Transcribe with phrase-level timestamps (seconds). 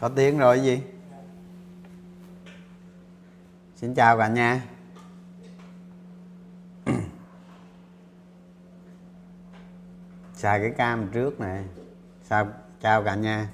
[0.00, 0.82] có tiếng rồi gì?
[3.76, 4.64] Xin chào cả nhà.
[10.34, 11.64] Xài cái cam trước này.
[12.22, 12.48] Sao?
[12.80, 13.48] Chào cả nhà.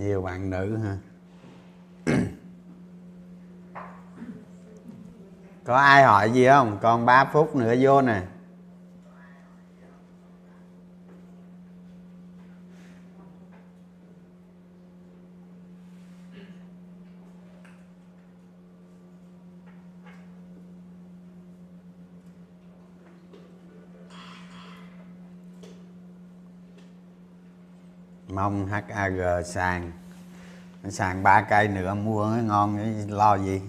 [0.00, 0.96] Nhiều bạn nữ hả
[5.64, 6.78] có ai hỏi gì không?
[6.82, 8.22] Còn 3 phút nữa vô nè.
[28.40, 29.92] Mong HAG sàn
[30.88, 32.78] sàn ba cây nữa, mua nó ngon
[33.08, 33.60] lo gì?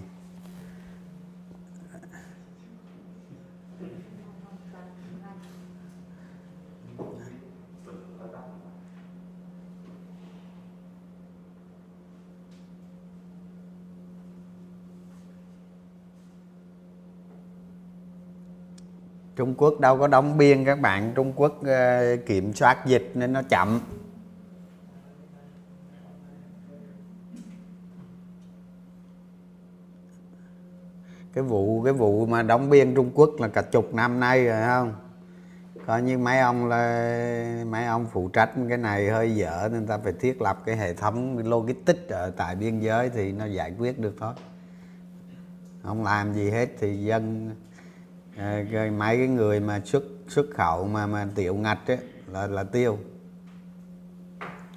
[19.36, 21.12] Trung Quốc đâu có đóng biên các bạn.
[21.14, 23.80] Trung Quốc ờ, kiểm soát dịch nên nó chậm.
[31.42, 34.62] Cái vụ cái vụ mà đóng biên Trung Quốc là cả chục năm nay rồi
[34.66, 34.94] không?
[35.86, 39.98] Coi như mấy ông là mấy ông phụ trách cái này hơi dở nên ta
[39.98, 43.98] phải thiết lập cái hệ thống logistics ở tại biên giới thì nó giải quyết
[43.98, 44.34] được thôi.
[45.82, 47.50] Không làm gì hết thì dân
[48.38, 48.62] ờ,
[48.96, 51.98] mấy cái người mà xuất xuất khẩu mà mà tiểu ngạch ấy,
[52.32, 52.98] là là tiêu.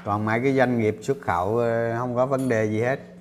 [0.05, 3.14] Còn mấy cái doanh nghiệp xuất khẩu ờ, không có vấn đề gì hết.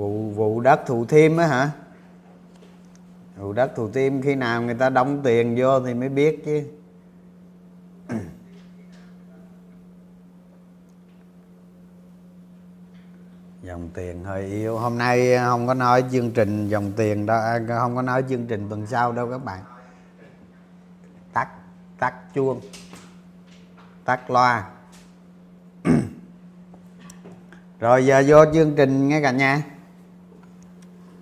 [0.00, 1.70] Vụ vụ đất thủ thiêm á hả?
[3.36, 6.62] Vụ đất thủ thiêm khi nào người ta đóng tiền vô thì mới biết chứ.
[13.62, 14.78] Dòng tiền hơi yếu.
[14.78, 18.46] Hôm nay không có nói chương trình dòng tiền đâu à, không có nói chương
[18.46, 19.64] trình tuần sau đâu các bạn.
[21.32, 21.48] Tắt
[21.98, 22.60] tắt chuông.
[24.04, 24.70] Tắt loa.
[27.80, 29.62] Rồi giờ vô chương trình nghe cả nhà.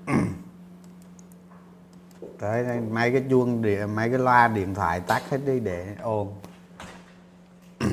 [2.38, 5.86] tới đây, mấy cái chuông điện mấy cái loa điện thoại tắt hết đi để
[6.02, 6.34] ồn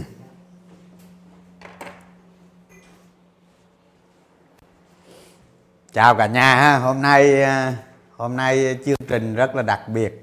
[5.94, 7.73] chào cả nhà ha hôm nay à,
[8.18, 10.21] hôm nay chương trình rất là đặc biệt.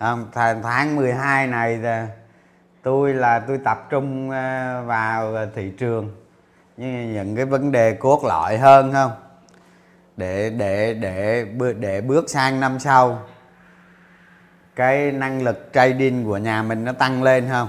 [0.00, 1.80] Không, tháng 12 này
[2.82, 6.16] tôi là tôi tập trung à, vào thị trường.
[6.76, 9.21] Những cái vấn đề cốt lõi hơn không?
[10.16, 11.46] Để để để
[11.78, 13.22] để bước sang năm sau,
[14.76, 17.68] cái năng lực trading của nhà mình nó tăng lên không?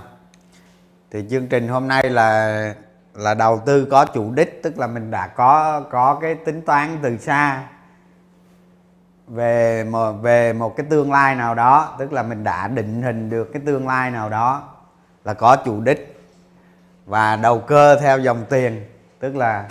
[1.12, 2.74] Thì chương trình hôm nay là
[3.14, 6.98] là đầu tư có chủ đích, tức là mình đã có có cái tính toán
[7.02, 7.64] từ xa
[9.28, 13.30] về một về một cái tương lai nào đó, tức là mình đã định hình
[13.30, 14.70] được cái tương lai nào đó
[15.24, 16.20] là có chủ đích
[17.06, 18.86] và đầu cơ theo dòng tiền,
[19.20, 19.68] tức là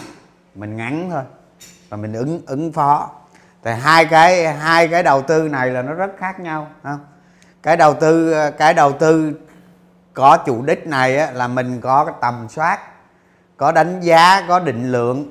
[0.54, 1.22] mình ngắn thôi
[1.92, 3.10] và mình ứng ứng phó.
[3.62, 7.06] Tại hai cái hai cái đầu tư này là nó rất khác nhau không?
[7.62, 9.32] Cái đầu tư cái đầu tư
[10.14, 12.78] có chủ đích này á, là mình có cái tầm soát
[13.56, 15.30] có đánh giá có định lượng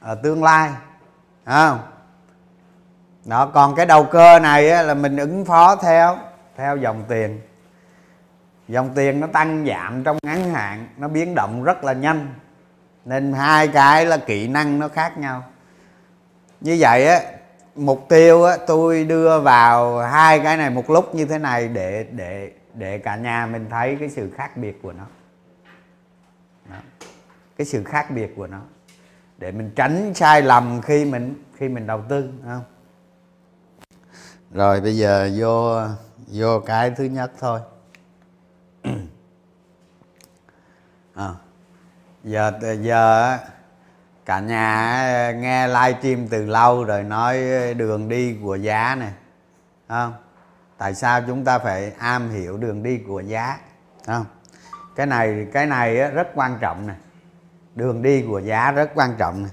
[0.00, 0.70] ở tương lai
[1.44, 1.78] không?
[3.24, 6.18] Đó còn cái đầu cơ này á, là mình ứng phó theo
[6.56, 7.40] theo dòng tiền.
[8.68, 12.34] Dòng tiền nó tăng giảm trong ngắn hạn nó biến động rất là nhanh
[13.08, 15.44] nên hai cái là kỹ năng nó khác nhau.
[16.60, 17.20] Như vậy á
[17.74, 22.06] mục tiêu á tôi đưa vào hai cái này một lúc như thế này để
[22.12, 25.06] để để cả nhà mình thấy cái sự khác biệt của nó.
[26.70, 26.76] Đó.
[27.56, 28.60] cái sự khác biệt của nó.
[29.38, 32.64] Để mình tránh sai lầm khi mình khi mình đầu tư không?
[34.52, 35.80] Rồi bây giờ vô
[36.26, 37.60] vô cái thứ nhất thôi.
[41.14, 41.34] À,
[42.24, 43.38] giờ giờ
[44.24, 47.38] cả nhà nghe livestream từ lâu rồi nói
[47.74, 49.12] đường đi của giá này
[49.88, 50.14] không?
[50.78, 53.58] Tại sao chúng ta phải am hiểu đường đi của giá
[54.06, 54.24] không?
[54.96, 56.96] Cái này cái này rất quan trọng này
[57.74, 59.52] đường đi của giá rất quan trọng này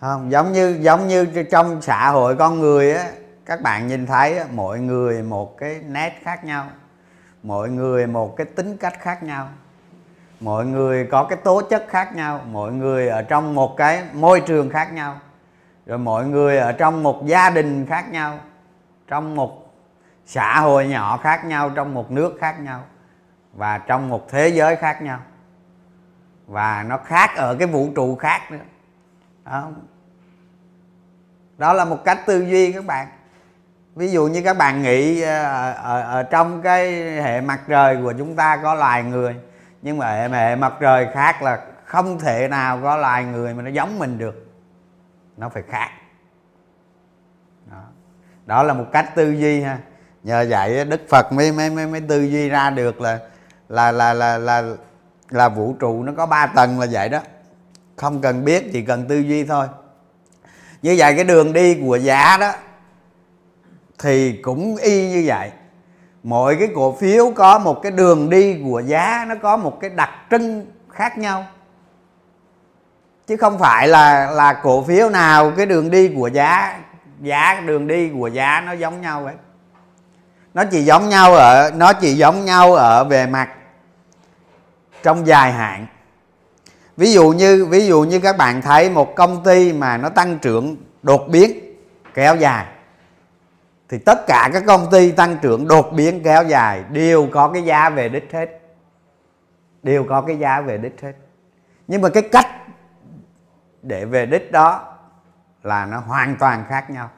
[0.00, 0.30] không?
[0.30, 3.10] Giống như giống như trong xã hội con người á
[3.46, 6.70] các bạn nhìn thấy á, mỗi người một cái nét khác nhau
[7.42, 9.48] mỗi người một cái tính cách khác nhau
[10.44, 14.40] mọi người có cái tố chất khác nhau mọi người ở trong một cái môi
[14.40, 15.16] trường khác nhau
[15.86, 18.38] rồi mọi người ở trong một gia đình khác nhau
[19.08, 19.74] trong một
[20.26, 22.82] xã hội nhỏ khác nhau trong một nước khác nhau
[23.52, 25.20] và trong một thế giới khác nhau
[26.46, 28.58] và nó khác ở cái vũ trụ khác nữa.
[29.44, 29.70] Đó,
[31.58, 33.08] đó là một cách tư duy các bạn.
[33.94, 36.92] Ví dụ như các bạn nghĩ ờ, ở, ở, ở trong cái
[37.22, 39.36] hệ mặt trời của chúng ta có loài người
[39.84, 43.62] nhưng mà hệ, hệ mặt trời khác là không thể nào có loài người mà
[43.62, 44.46] nó giống mình được.
[45.36, 45.90] Nó phải khác.
[47.70, 47.82] Đó,
[48.46, 49.78] đó là một cách tư duy ha.
[50.22, 53.18] Nhờ vậy đức phật mới mới mới, mới tư duy ra được là
[53.68, 54.62] là là là là
[55.30, 57.20] là vũ trụ nó có ba tầng là vậy đó.
[57.96, 59.66] Không cần biết chỉ cần tư duy thôi.
[60.82, 62.52] Như vậy cái đường đi của giá đó
[63.98, 65.50] thì cũng y như vậy
[66.24, 69.90] mỗi cái cổ phiếu có một cái đường đi của giá nó có một cái
[69.90, 71.46] đặc trưng khác nhau.
[73.26, 76.78] Chứ không phải là là cổ phiếu nào cái đường đi của giá
[77.20, 79.34] giá đường đi của giá nó giống nhau ấy
[80.54, 83.48] nó chỉ giống nhau ở, nó chỉ giống nhau ở về mặt
[85.02, 85.86] trong dài hạn.
[86.96, 90.38] Ví dụ như, ví dụ như các bạn thấy một công ty mà nó tăng
[90.38, 91.74] trưởng đột biến,
[92.14, 92.66] kéo dài
[93.88, 97.64] thì tất cả các công ty tăng trưởng đột biến kéo dài đều có cái
[97.64, 98.60] giá về đích hết.
[99.82, 101.12] Đều có cái giá về đích hết.
[101.88, 102.46] Nhưng mà cái cách
[103.82, 104.96] để về đích đó
[105.62, 107.10] là nó hoàn toàn khác nhau.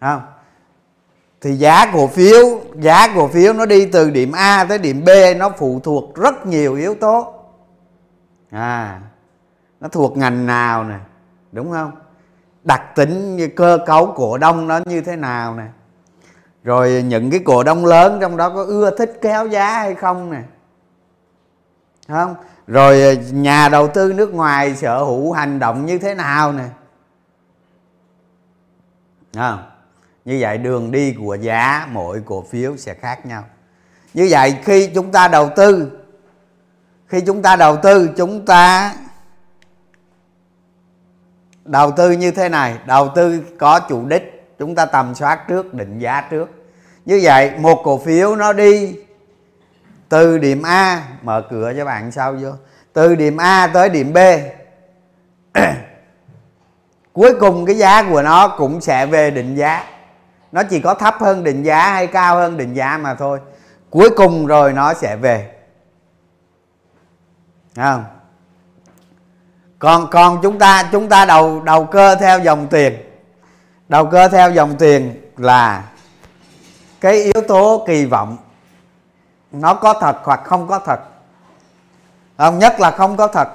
[0.00, 0.22] Không?
[1.40, 5.08] Thì giá cổ phiếu, giá cổ phiếu nó đi từ điểm A tới điểm B,
[5.36, 7.34] nó phụ thuộc rất nhiều yếu tố.
[8.50, 9.00] À
[9.82, 10.98] nó thuộc ngành nào nè,
[11.52, 11.92] đúng không?
[12.64, 15.64] Đặc tính như cơ cấu cổ đông nó như thế nào nè.
[16.64, 20.30] Rồi những cái cổ đông lớn trong đó có ưa thích kéo giá hay không
[20.30, 20.42] nè.
[22.08, 22.34] Không?
[22.66, 26.64] Rồi nhà đầu tư nước ngoài sở hữu hành động như thế nào nè.
[29.34, 29.58] Không?
[30.24, 33.44] Như vậy đường đi của giá mỗi cổ phiếu sẽ khác nhau.
[34.14, 35.90] Như vậy khi chúng ta đầu tư,
[37.06, 38.94] khi chúng ta đầu tư, chúng ta
[41.64, 45.74] đầu tư như thế này, đầu tư có chủ đích, chúng ta tầm soát trước,
[45.74, 46.50] định giá trước.
[47.04, 48.96] Như vậy, một cổ phiếu nó đi
[50.08, 52.50] từ điểm A, mở cửa cho bạn sau vô,
[52.92, 54.18] từ điểm A tới điểm B.
[57.12, 59.84] Cuối cùng cái giá của nó cũng sẽ về định giá.
[60.52, 63.40] Nó chỉ có thấp hơn định giá hay cao hơn định giá mà thôi.
[63.90, 65.50] Cuối cùng rồi nó sẽ về.
[67.76, 68.04] Không?
[69.82, 72.98] Còn còn chúng ta chúng ta đầu đầu cơ theo dòng tiền.
[73.88, 75.84] Đầu cơ theo dòng tiền là
[77.00, 78.36] cái yếu tố kỳ vọng.
[79.52, 81.00] Nó có thật hoặc không có thật.
[82.38, 83.48] Không nhất là không có thật.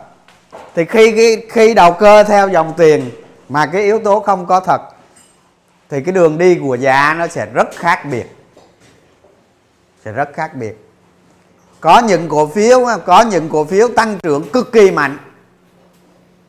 [0.75, 3.11] Thì khi khi, khi đầu cơ theo dòng tiền
[3.49, 4.81] mà cái yếu tố không có thật
[5.89, 8.35] thì cái đường đi của giá nó sẽ rất khác biệt.
[10.05, 10.87] Sẽ rất khác biệt.
[11.79, 15.17] Có những cổ phiếu có những cổ phiếu tăng trưởng cực kỳ mạnh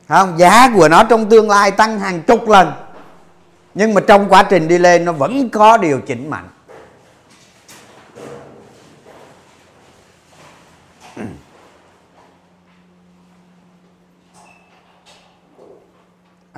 [0.09, 2.73] không, giá của nó trong tương lai tăng hàng chục lần.
[3.75, 6.49] Nhưng mà trong quá trình đi lên, nó vẫn có điều chỉnh mạnh.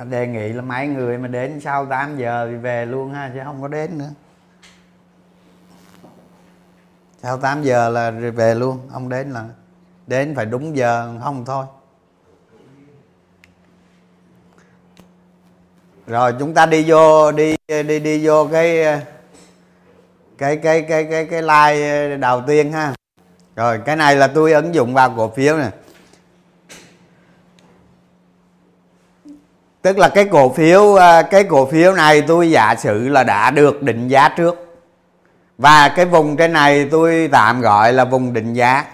[0.09, 3.39] Đề nghị là mấy người mà đến sau 8 giờ thì về luôn ha, chứ
[3.43, 4.09] không có đến nữa.
[7.23, 9.45] Sau 8 giờ là về luôn, không đến là
[10.07, 11.65] đến phải đúng giờ, không thôi.
[16.11, 18.83] Rồi, chúng ta đi vô, đi đi đi vô cái
[20.37, 22.93] cái cái cái cái cái like đầu tiên ha.
[23.55, 25.69] Rồi, cái này là tôi ứng dụng vào cổ phiếu này
[29.81, 33.51] tức là cái cổ phiếu à, cái cổ phiếu này tôi giả sử là đã
[33.51, 34.77] được định giá trước.
[35.57, 38.85] Và cái vùng cái này tôi tạm gọi là vùng định giá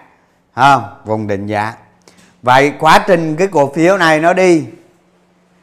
[0.55, 1.73] không vùng định giá.
[2.41, 4.65] Vậy quá trình cái cổ phiếu này nó đi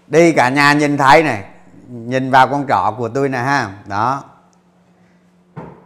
[0.07, 1.45] đi cả nhà nhìn thấy này,
[1.89, 3.71] nhìn vào con trọ của tôi nè ha.
[3.87, 4.25] Đó.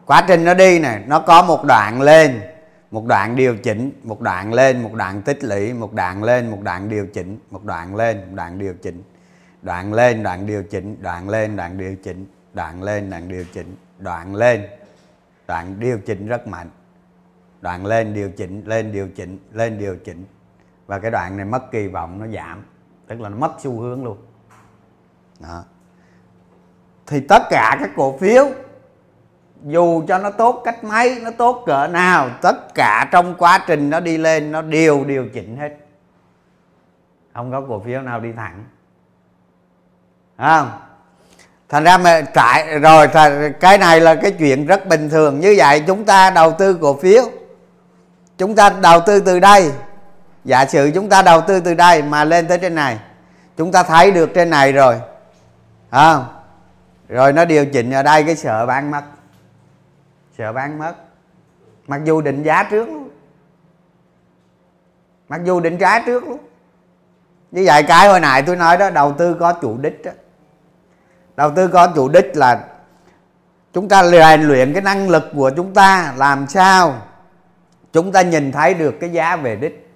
[0.06, 2.40] Quá trình nó đi này, nó có một đoạn lên,
[2.90, 6.58] một đoạn điều chỉnh, một đoạn lên, một đoạn tích lũy, một đoạn lên, một
[6.62, 9.02] đoạn điều chỉnh, một đoạn lên, một đoạn điều chỉnh.
[9.62, 13.76] Đoạn lên, đoạn điều chỉnh, đoạn lên, đoạn điều chỉnh, đoạn lên, đoạn điều chỉnh,
[13.98, 14.66] đoạn lên.
[15.46, 16.70] Đoạn điều chỉnh rất mạnh.
[17.60, 20.24] Đoạn lên, điều chỉnh, lên, điều chỉnh, lên, điều chỉnh.
[20.86, 22.64] Và cái đoạn này mất kỳ vọng, nó giảm
[23.08, 24.16] tức là nó mất xu hướng luôn.
[25.40, 25.64] Đó.
[27.06, 28.46] Thì tất cả các cổ phiếu,
[29.64, 33.90] dù cho nó tốt cách mấy, nó tốt cỡ nào, tất cả trong quá trình
[33.90, 35.76] nó đi lên, nó đều điều chỉnh hết.
[37.34, 38.64] Không có cổ phiếu nào đi thẳng.
[40.38, 40.70] Không?
[41.68, 43.08] Thành ra mà Trại rồi
[43.60, 45.40] cái này là cái chuyện rất bình thường.
[45.40, 47.24] Như vậy chúng ta đầu tư cổ phiếu.
[48.38, 49.72] Chúng ta đầu tư từ đây
[50.48, 52.98] giả sử chúng ta đầu tư từ đây mà lên tới trên này,
[53.56, 55.00] chúng ta thấy được trên này rồi
[55.90, 56.26] không
[57.08, 59.02] rồi nó điều chỉnh ở đây, cái sợ bán mất,
[60.38, 60.94] sợ bán mất.
[61.86, 63.10] Mặc dù định giá trước luôn,
[65.28, 66.38] mặc dù định giá trước luôn.
[67.50, 70.10] Như vậy cái hồi nãy tôi nói đó, đầu tư có chủ đích đó.
[71.36, 72.64] đầu tư có chủ đích là
[73.72, 77.02] chúng ta rèn luyện cái năng lực của chúng ta, làm sao
[77.92, 79.87] chúng ta nhìn thấy được cái giá về đích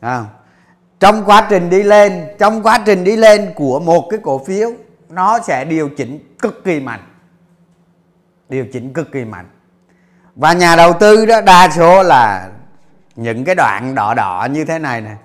[0.00, 0.24] à,
[1.00, 4.72] trong quá trình đi lên trong quá trình đi lên của một cái cổ phiếu
[5.08, 7.00] nó sẽ điều chỉnh cực kỳ mạnh.
[8.48, 9.46] Điều chỉnh cực kỳ mạnh.
[10.34, 12.50] Và nhà đầu tư đó đa số là
[13.16, 15.16] những cái đoạn đỏ đỏ như thế này nè.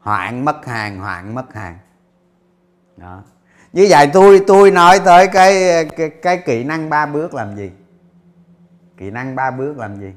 [0.00, 1.78] Hoạn mất hàng hoạn mất hàng.
[2.96, 3.22] Đó.
[3.72, 7.70] Như vậy tôi tôi nói tới cái cái, cái kỹ năng ba bước làm gì?
[8.96, 10.12] Kỹ năng ba bước làm gì?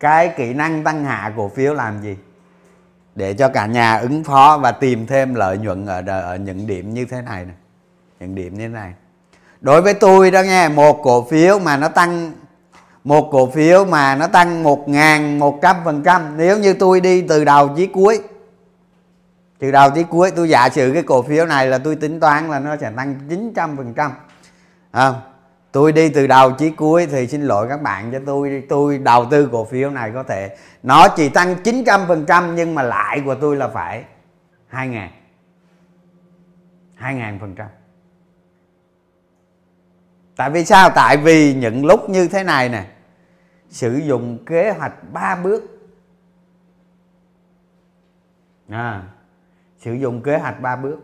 [0.00, 2.16] Cái kỹ năng tăng hạ cổ phiếu làm gì?
[3.16, 6.94] Để cho cả nhà ứng phó và tìm thêm lợi nhuận ở, ở những điểm
[6.94, 7.54] như thế này này,
[8.20, 8.92] những điểm như thế này.
[9.60, 12.32] Đối với tôi đó nghe một cổ phiếu mà nó tăng
[13.04, 16.36] một cổ phiếu mà nó tăng một ngàn một trăm phần trăm.
[16.36, 18.20] Nếu như tôi đi từ đầu chí cuối
[19.58, 22.50] từ đầu chí cuối tôi giả sử cái cổ phiếu này là tôi tính toán
[22.50, 24.12] là nó sẽ tăng 900 phần trăm
[25.76, 28.62] tôi đi từ đầu chí cuối thì xin lỗi các bạn cho tôi.
[28.68, 33.22] Tôi đầu tư cổ phiếu này có thể nó chỉ tăng 900% nhưng mà lãi
[33.24, 34.04] của tôi là phải
[34.66, 35.10] 2 ngàn.
[36.94, 37.66] 2 ngàn phần trăm.
[40.36, 40.90] Tại vì sao?
[40.94, 42.86] Tại vì những lúc như thế này nè
[43.68, 45.62] sử dụng kế hoạch ba bước.
[48.68, 49.02] À,
[49.78, 50.98] sử dụng kế hoạch ba bước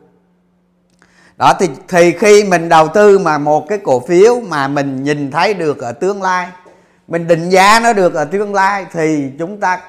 [1.36, 5.30] đó thì thì khi mình đầu tư mà một cái cổ phiếu mà mình nhìn
[5.30, 6.48] thấy được ở tương lai
[7.08, 9.80] mình định giá nó được ở tương lai thì chúng ta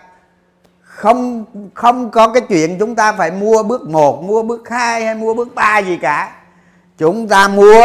[0.81, 5.15] không không có cái chuyện chúng ta phải mua bước 1, mua bước 2 hay
[5.15, 6.31] mua bước 3 gì cả.
[6.97, 7.83] Chúng ta mua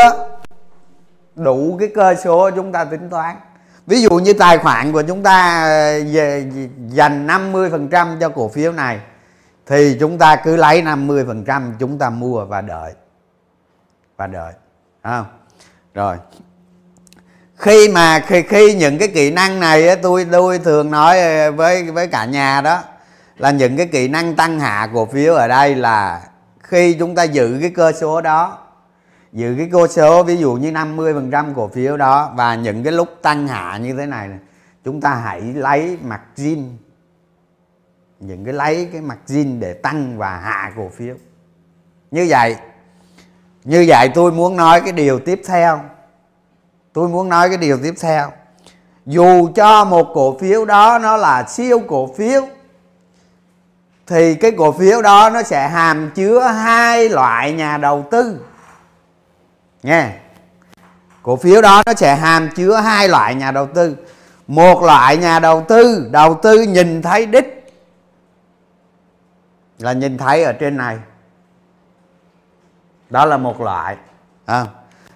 [1.35, 3.37] đủ cái cơ số chúng ta tính toán
[3.87, 5.63] ví dụ như tài khoản của chúng ta
[6.13, 6.51] về
[6.89, 9.01] dành 50% cho cổ phiếu này
[9.67, 12.93] thì chúng ta cứ lấy 50% chúng ta mua và đợi
[14.19, 14.53] và đợi.
[15.03, 15.27] Không?
[15.95, 16.17] Rồi.
[17.57, 21.17] Khi mà khi, khi những cái kỹ năng này tôi tôi thường nói
[21.53, 22.83] với với cả nhà đó
[23.37, 26.23] là những cái kỹ năng tăng hạ cổ phiếu ở đây là
[26.61, 28.59] khi chúng ta giữ cái cơ số đó
[29.33, 33.09] giữ cái cơ số ví dụ như 50% cổ phiếu đó và những cái lúc
[33.23, 34.39] tăng hạ như thế này, này
[34.85, 36.71] chúng ta hãy lấy mặt zin
[38.21, 41.15] những cái lấy cái mặt zin để tăng và hạ cổ phiếu.
[42.11, 42.57] Như vậy
[43.65, 45.81] như vậy tôi muốn nói cái điều tiếp theo.
[46.93, 48.33] Tôi muốn nói cái điều tiếp theo.
[49.07, 52.43] Dù cho một cổ phiếu đó nó là siêu cổ phiếu,
[54.07, 58.41] thì cái cổ phiếu đó nó sẽ hàm chứa hai loại nhà đầu tư.
[59.83, 60.11] Nghe.
[61.23, 63.97] Cổ phiếu đó nó sẽ hàm chứa hai loại nhà đầu tư.
[64.47, 67.67] Một loại nhà đầu tư đầu tư nhìn thấy đích.
[69.79, 70.99] Là nhìn thấy ở trên này
[73.11, 73.97] đó là một loại.
[74.47, 74.67] À.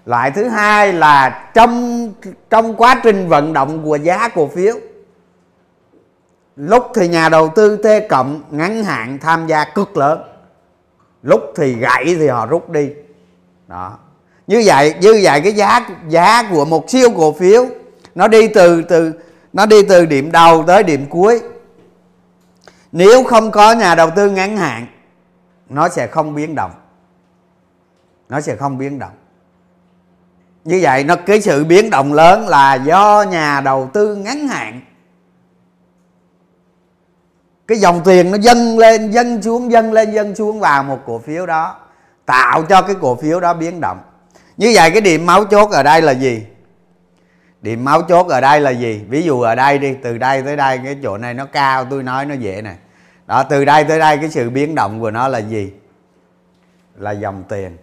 [0.07, 2.13] loại thứ hai là trong
[2.51, 4.75] trong quá trình vận động của giá cổ phiếu
[6.57, 10.23] lúc thì nhà đầu tư T cộng ngắn hạn tham gia cực lớn.
[11.23, 12.91] Lúc thì gãy thì họ rút đi.
[13.69, 13.99] Đó.
[14.47, 17.67] Như vậy như vậy cái giá giá của một siêu cổ phiếu
[18.15, 19.13] nó đi từ từ
[19.53, 21.41] nó đi từ điểm đầu tới điểm cuối.
[22.93, 24.87] Nếu không có nhà đầu tư ngắn hạn
[25.69, 26.71] nó sẽ không biến động
[28.33, 29.13] nó sẽ không biến động.
[30.65, 34.81] Như vậy nó, cái sự biến động lớn là do nhà đầu tư ngắn hạn.
[37.67, 41.19] Cái dòng tiền nó dâng lên, dâng xuống, dâng lên, dâng xuống vào một cổ
[41.19, 41.77] phiếu đó,
[42.27, 44.01] tạo cho cái cổ phiếu đó biến động.
[44.57, 46.47] Như vậy cái điểm máu chốt ở đây là gì?
[47.63, 49.05] Điểm máu chốt ở đây là gì?
[49.09, 52.03] Ví dụ ở đây đi, từ đây tới đây cái chỗ này nó cao, tôi
[52.03, 52.77] nói nó dễ này.
[53.27, 55.73] Đó, từ đây tới đây cái sự biến động của nó là gì?
[56.97, 57.77] Là dòng tiền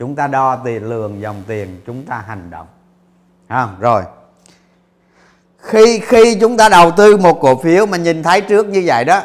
[0.00, 2.66] chúng ta đo tiền lường dòng tiền, chúng ta hành động.
[3.48, 4.02] Không rồi.
[5.58, 9.04] Khi khi chúng ta đầu tư một cổ phiếu mà nhìn thấy trước như vậy
[9.04, 9.22] đó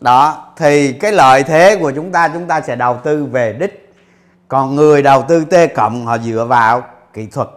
[0.00, 3.94] đó, thì cái lợi thế của chúng ta chúng ta sẽ đầu tư về đích.
[4.48, 7.48] Còn người đầu tư t cộng, họ dựa vào kỹ thuật.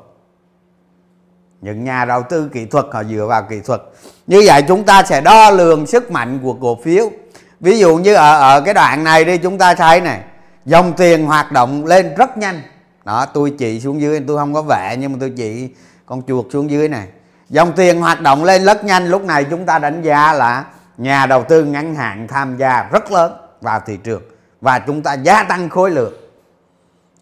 [1.62, 3.82] Những nhà đầu tư kỹ thuật, họ dựa vào kỹ thuật.
[4.28, 7.12] Như vậy chúng ta sẽ đo lường sức mạnh của cổ phiếu.
[7.60, 10.22] Ví dụ như ở ở cái đoạn này đi, chúng ta thấy này
[10.66, 12.62] dòng tiền hoạt động lên rất nhanh.
[13.06, 15.70] Đó, tôi chỉ xuống dưới, tôi không có vẽ, nhưng mà tôi chỉ
[16.06, 17.08] con chuột xuống dưới này.
[17.50, 19.08] Dòng tiền hoạt động lên rất nhanh.
[19.08, 20.66] Lúc này chúng ta đánh giá là
[20.98, 24.22] nhà đầu tư ngắn hạn tham gia rất lớn vào thị trường
[24.62, 26.14] và chúng ta gia tăng khối lượng.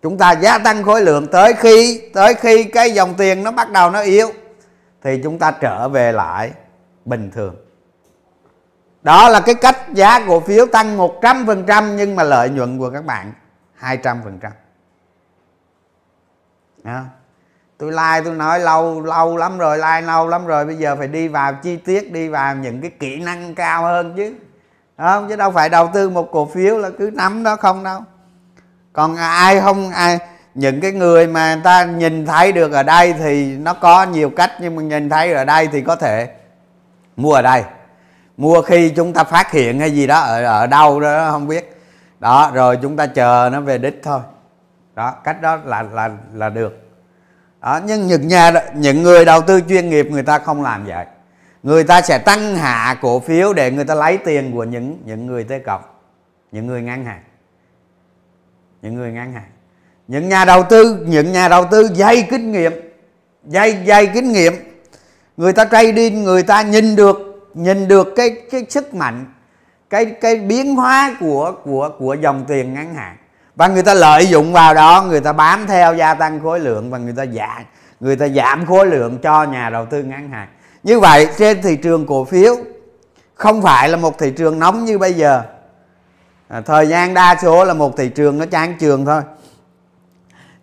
[0.01, 3.71] Chúng ta gia tăng khối lượng tới khi tới khi cái dòng tiền nó bắt
[3.71, 4.31] đầu nó yếu
[5.03, 6.51] thì chúng ta trở về lại
[7.05, 7.55] bình thường
[9.01, 13.05] đó là cái cách giá cổ phiếu tăng 100% nhưng mà lợi nhuận của các
[13.05, 13.33] bạn
[13.81, 14.39] 200%
[16.83, 17.01] Đó.
[17.77, 21.07] tôi like, tôi nói lâu lâu lắm rồi, like lâu lắm rồi, bây giờ phải
[21.07, 24.33] đi vào chi tiết, đi vào những cái kỹ năng cao hơn chứ.
[24.97, 25.29] Không?
[25.29, 28.01] Chứ đâu phải đầu tư một cổ phiếu là cứ nắm đó không đâu.
[28.93, 30.19] Còn ai không, ai,
[30.53, 34.29] những cái người mà người ta nhìn thấy được ở đây thì nó có nhiều
[34.29, 36.29] cách, nhưng mà nhìn thấy ở đây thì có thể
[37.15, 37.63] mua ở đây
[38.39, 41.81] mua khi chúng ta phát hiện hay gì đó ở ở đâu đó không biết.
[42.19, 44.19] Đó, rồi chúng ta chờ nó về đích thôi.
[44.95, 46.89] Đó, cách đó là là là được.
[47.61, 51.05] Đó, nhưng những nhà những người đầu tư chuyên nghiệp, người ta không làm vậy.
[51.63, 55.25] Người ta sẽ tăng hạ cổ phiếu để người ta lấy tiền của những những
[55.25, 56.01] người tê cọc,
[56.51, 57.23] những người ngân hàng.
[58.81, 59.49] Những người ngân hàng.
[60.07, 62.73] Những nhà đầu tư, những nhà đầu tư dày kinh nghiệm,
[63.45, 64.53] dày dày kinh nghiệm.
[65.37, 69.25] Người ta trading người ta nhìn được nhìn được cái cái sức mạnh
[69.89, 73.17] cái cái biến hóa của của của dòng tiền ngắn hạn.
[73.55, 76.91] Và người ta lợi dụng vào đó người ta bám theo gia tăng khối lượng
[76.91, 77.63] và người ta giảm
[77.99, 80.47] người ta giảm khối lượng cho nhà đầu tư ngắn hạn.
[80.83, 82.55] Như vậy trên thị trường cổ phiếu
[83.35, 85.43] không phải là một thị trường nóng như bây giờ.
[86.47, 89.21] À, thời gian đa số là một thị trường nó chán trường thôi.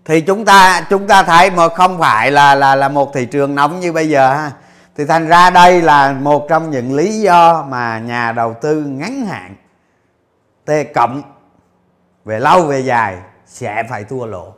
[0.05, 3.55] Thì chúng ta chúng ta thấy mà không phải là là là một thị trường
[3.55, 4.53] nóng như bây giờ ha
[4.97, 9.27] thì thành ra đây là một trong những lý do mà nhà đầu tư ngắn
[9.27, 9.55] hạn,
[10.65, 11.23] t cộng,
[12.25, 14.55] về lâu về dài sẽ phải thua lỗ.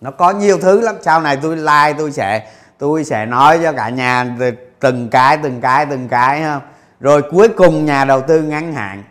[0.00, 0.96] Nó có nhiều thứ lắm.
[1.02, 4.36] Sau này tôi like, tôi sẽ tôi sẽ nói cho cả nhà
[4.80, 6.62] từng cái từng cái từng cái không
[7.00, 9.02] rồi cuối cùng nhà đầu tư ngắn hạn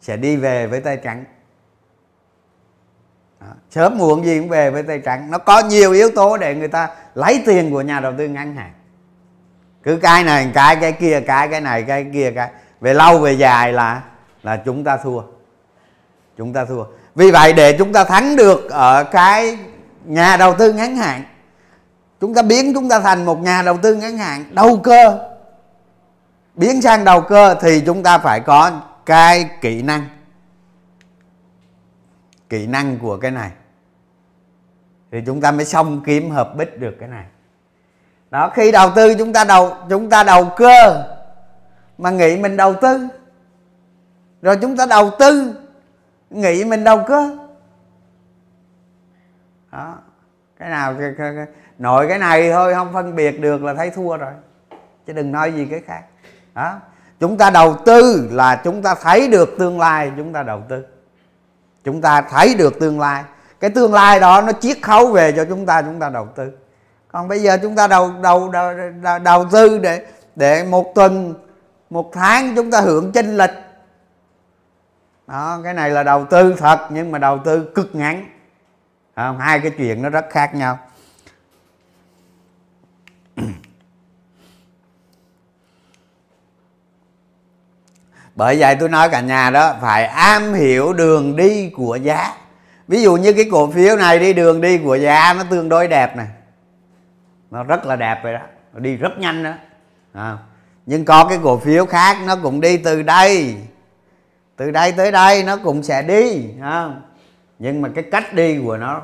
[0.00, 1.24] sẽ đi về với tay trắng
[3.70, 5.30] sớm muộn gì cũng về với tay trắng.
[5.30, 8.54] Nó có nhiều yếu tố để người ta lấy tiền của nhà đầu tư ngắn
[8.56, 8.72] hạn.
[9.82, 12.50] Cứ cái này, cái cái kia, cái cái này, cái kia, cái.
[12.80, 14.02] Về lâu, về dài là
[14.42, 15.22] là chúng ta thua.
[16.38, 16.84] Chúng ta thua.
[17.14, 19.58] Vì vậy, để chúng ta thắng được ở cái
[20.04, 21.24] nhà đầu tư ngắn hạn,
[22.20, 25.18] chúng ta biến chúng ta thành một nhà đầu tư ngắn hạn đầu cơ.
[26.54, 30.06] Biến sang đầu cơ thì chúng ta phải có cái kỹ năng.
[32.48, 33.50] Kỹ năng của cái này
[35.12, 37.24] thì chúng ta mới xong kiếm hợp bích được cái này.
[38.30, 41.04] Đó khi đầu tư chúng ta đầu chúng ta đầu cơ
[41.98, 43.08] mà nghĩ mình đầu tư.
[44.42, 45.54] Rồi chúng ta đầu tư
[46.30, 47.36] nghĩ mình đầu cơ.
[49.72, 49.98] Đó
[50.58, 51.46] cái nào cái, cái, cái,
[51.78, 54.32] nội cái này thôi không phân biệt được là thấy thua rồi.
[55.06, 56.02] Chứ đừng nói gì cái khác.
[56.54, 56.78] Đó
[57.20, 60.86] chúng ta đầu tư là chúng ta thấy được tương lai chúng ta đầu tư.
[61.84, 63.24] Chúng ta thấy được tương lai
[63.60, 66.50] cái tương lai đó nó chiết khấu về cho chúng ta chúng ta đầu tư.
[67.08, 71.34] Còn bây giờ chúng ta đầu đầu đầu, đầu, đầu tư để để một tuần
[71.90, 73.50] một tháng chúng ta hưởng chênh lịch
[75.26, 78.26] đó cái này là đầu tư thật nhưng mà đầu tư cực ngắn.
[79.14, 80.78] À, hai cái chuyện nó rất khác nhau.
[88.34, 92.34] Bởi vậy tôi nói cả nhà đó phải am hiểu đường đi của giá
[92.90, 95.88] ví dụ như cái cổ phiếu này đi đường đi của giá nó tương đối
[95.88, 96.26] đẹp này.
[97.50, 98.40] Nó rất là đẹp vậy đó.
[98.72, 99.52] Nó đi rất nhanh đó.
[100.12, 100.38] À.
[100.86, 103.56] nhưng có cái cổ phiếu khác nó cũng đi từ đây.
[104.56, 107.02] Từ đây tới đây nó cũng sẽ đi không
[107.58, 109.02] nhưng mà cái cách đi của nó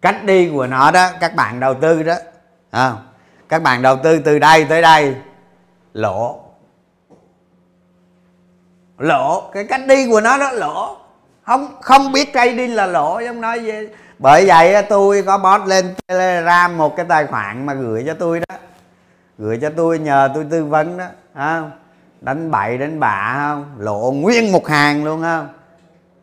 [0.00, 2.14] cách đi của nó đó các bạn đầu tư đó
[2.70, 2.92] à,
[3.48, 5.16] các bạn đầu tư từ đây tới đây
[5.92, 6.40] lỗ.
[8.98, 11.01] Lỗ cái cách đi của nó đó lỗ
[11.46, 13.72] không không biết trading là lỗ giống nói gì.
[14.18, 18.40] Bởi vậy tôi có post lên telegram một cái tài khoản mà gửi cho tôi
[18.40, 18.56] đó.
[19.38, 21.70] Gửi cho tôi nhờ tôi tư vấn đó không
[22.20, 25.48] đánh bậy, đánh bạ không lộ nguyên một hàng luôn không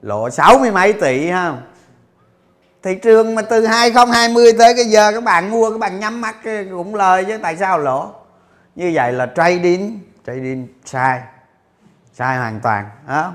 [0.01, 1.61] lộ sáu mươi mấy tỷ không
[2.83, 6.35] thị trường mà từ 2020 tới cái giờ các bạn mua, các bạn nhắm mắt
[6.71, 8.11] cũng lời chứ, tại sao lỗ?
[8.75, 11.21] Như vậy là trading trading sai
[12.13, 13.33] sai hoàn toàn đó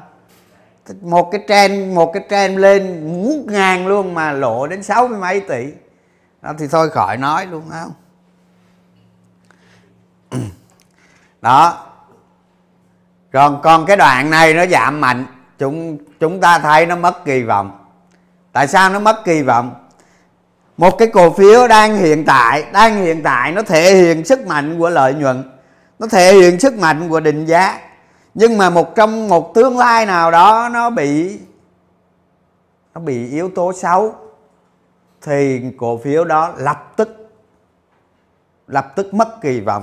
[1.00, 5.18] một cái trend, một cái trend lên ngút ngàn luôn mà lộ đến sáu mươi
[5.18, 5.66] mấy tỷ.
[6.42, 7.92] Đó, thì thôi khỏi nói luôn không?
[11.42, 11.86] Đó.
[13.32, 15.26] Còn còn cái đoạn này nó giảm mạnh.
[15.58, 17.78] Chúng chúng ta thấy nó mất kỳ vọng.
[18.52, 19.74] Tại sao nó mất kỳ vọng?
[20.76, 24.78] Một cái cổ phiếu đang hiện tại, đang hiện tại nó thể hiện sức mạnh
[24.78, 25.50] của lợi nhuận.
[25.98, 27.78] Nó thể hiện sức mạnh của định giá
[28.34, 31.38] nhưng mà một trong một tương lai nào đó nó bị
[32.94, 34.14] nó bị yếu tố xấu,
[35.22, 37.30] thì cổ phiếu đó lập tức
[38.66, 39.82] lập tức mất kỳ vọng.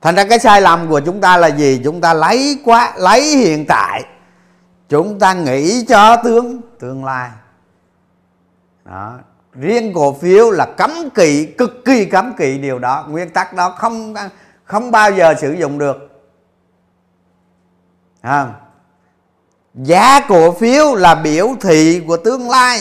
[0.00, 1.80] Thành ra cái sai lầm của chúng ta là gì?
[1.84, 4.04] Chúng ta lấy quá, lấy hiện tại.
[4.88, 7.30] Chúng ta nghĩ cho tương tương lai.
[8.84, 9.14] Đó.
[9.52, 13.06] Riêng cổ phiếu là cấm kỵ, cực kỳ cấm kỵ điều đó.
[13.08, 14.14] Nguyên tắc đó không
[14.64, 16.15] không bao giờ sử dụng được
[18.26, 18.54] à,
[19.74, 22.80] giá cổ phiếu là biểu thị của tương lai.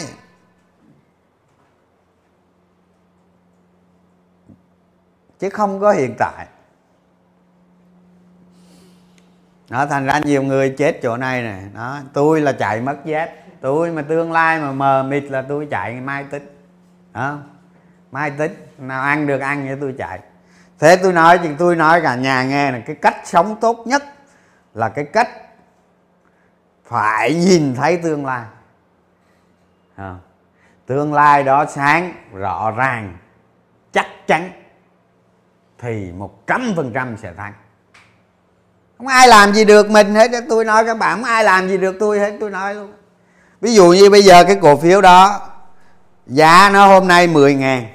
[5.39, 6.47] Chứ không có hiện tại.
[9.69, 11.59] Đó thành ra nhiều người chết chỗ này nè.
[11.73, 15.67] Đó tôi là chạy mất dép tôi mà tương lai mà mờ mịt là tôi
[15.71, 16.57] chạy mai tính.
[17.13, 17.37] Đó
[18.11, 18.55] mai tính.
[18.77, 20.19] Nào ăn được ăn vậy tôi chạy.
[20.79, 24.03] Thế tôi nói thì tôi nói cả nhà nghe là cái cách sống tốt nhất
[24.75, 25.29] là cái cách
[26.83, 28.45] phải nhìn thấy tương lai.
[29.95, 30.15] À,
[30.85, 33.17] tương lai đó sáng rõ ràng
[33.91, 34.51] chắc chắn
[35.77, 37.53] thì một trăm phần trăm sẽ thắng
[38.97, 41.77] không ai làm gì được mình hết tôi nói các bạn không ai làm gì
[41.77, 42.93] được tôi hết tôi nói luôn.
[43.61, 45.49] Ví dụ như bây giờ cái cổ phiếu đó
[46.27, 47.85] giá nó hôm nay 10 ngàn.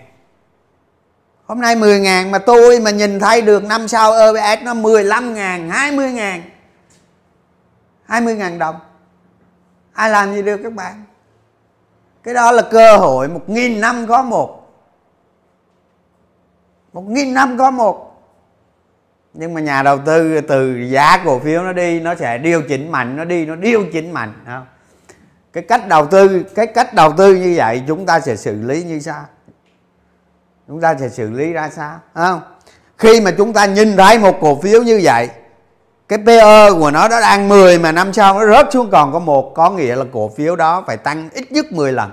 [1.47, 5.35] Hôm nay 10 ngàn mà tôi mà nhìn thấy được năm sau EPS nó 15
[5.35, 6.43] ngàn 20 ngàn.
[8.11, 8.77] 20 ngàn đồng.
[9.93, 11.05] Ai làm gì được các bạn?
[12.23, 14.73] Cái đó là cơ hội một nghìn năm có một.
[16.93, 18.23] Một nghìn năm có một.
[19.35, 22.91] Nhưng mà nhà đầu tư từ giá cổ phiếu nó đi, nó sẽ điều chỉnh
[22.91, 24.67] mạnh, nó đi, nó điều chỉnh mạnh không?
[25.53, 28.83] cái cách đầu tư, cái cách đầu tư như vậy chúng ta sẽ xử lý
[28.83, 29.25] như sao
[30.69, 32.41] chúng ta sẽ xử lý ra sao không?
[32.99, 35.29] Khi mà chúng ta nhìn thấy một cổ phiếu như vậy
[36.11, 39.19] cái PE của nó đã đang 10 mà năm sau nó rớt xuống còn có
[39.19, 42.13] một, có nghĩa là cổ phiếu đó phải tăng ít nhất 10 lần.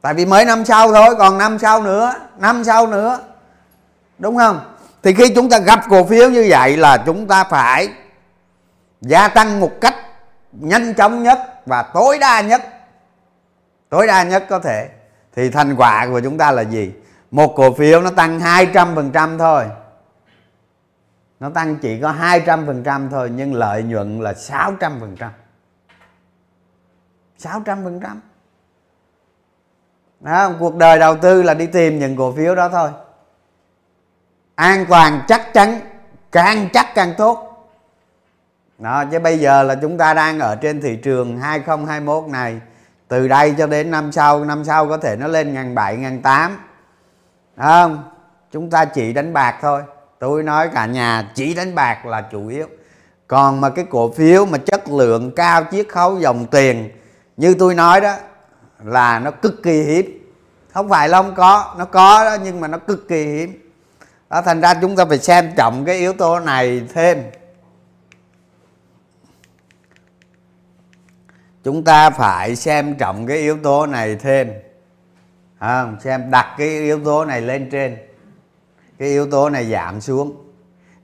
[0.00, 3.18] Tại vì mới năm sau thôi, còn năm sau nữa, năm sau nữa,
[4.18, 4.60] đúng không?
[5.02, 7.88] Thì khi chúng ta gặp cổ phiếu như vậy là chúng ta phải
[9.00, 9.94] gia tăng một cách
[10.52, 12.62] nhanh chóng nhất và tối đa nhất.
[13.88, 14.88] Tối đa nhất có thể.
[15.36, 16.92] Thì thành quả của chúng ta là gì?
[17.30, 19.64] Một cổ phiếu nó tăng 200% thôi
[21.44, 25.30] nó tăng chỉ có 200% thôi nhưng lợi nhuận là 600%
[27.38, 28.00] 600%
[30.20, 32.90] đó, cuộc đời đầu tư là đi tìm những cổ phiếu đó thôi.
[34.54, 35.80] An toàn chắc chắn
[36.32, 37.66] càng chắc càng tốt.
[38.78, 42.60] Đó chứ bây giờ là chúng ta đang ở trên thị trường 2021 này.
[43.08, 46.22] Từ đây cho đến năm sau năm sau có thể nó lên ngàn bảy ngàn
[46.22, 46.58] tám.
[47.56, 48.10] Không?
[48.50, 49.82] Chúng ta chỉ đánh bạc thôi
[50.24, 52.66] tôi nói cả nhà chỉ đánh bạc là chủ yếu.
[53.26, 56.90] Còn mà cái cổ phiếu mà chất lượng cao chiết khấu dòng tiền
[57.36, 58.16] như tôi nói đó
[58.84, 60.34] là nó cực kỳ hiếm.
[60.72, 63.70] Không phải là không có nó có đó nhưng mà nó cực kỳ hiếm.
[64.30, 67.22] Đó thành ra chúng ta phải xem trọng cái yếu tố này thêm.
[71.64, 74.52] Chúng ta phải xem trọng cái yếu tố này thêm.
[75.58, 78.13] À, xem đặt cái yếu tố này lên trên
[78.98, 80.36] cái yếu tố này giảm xuống.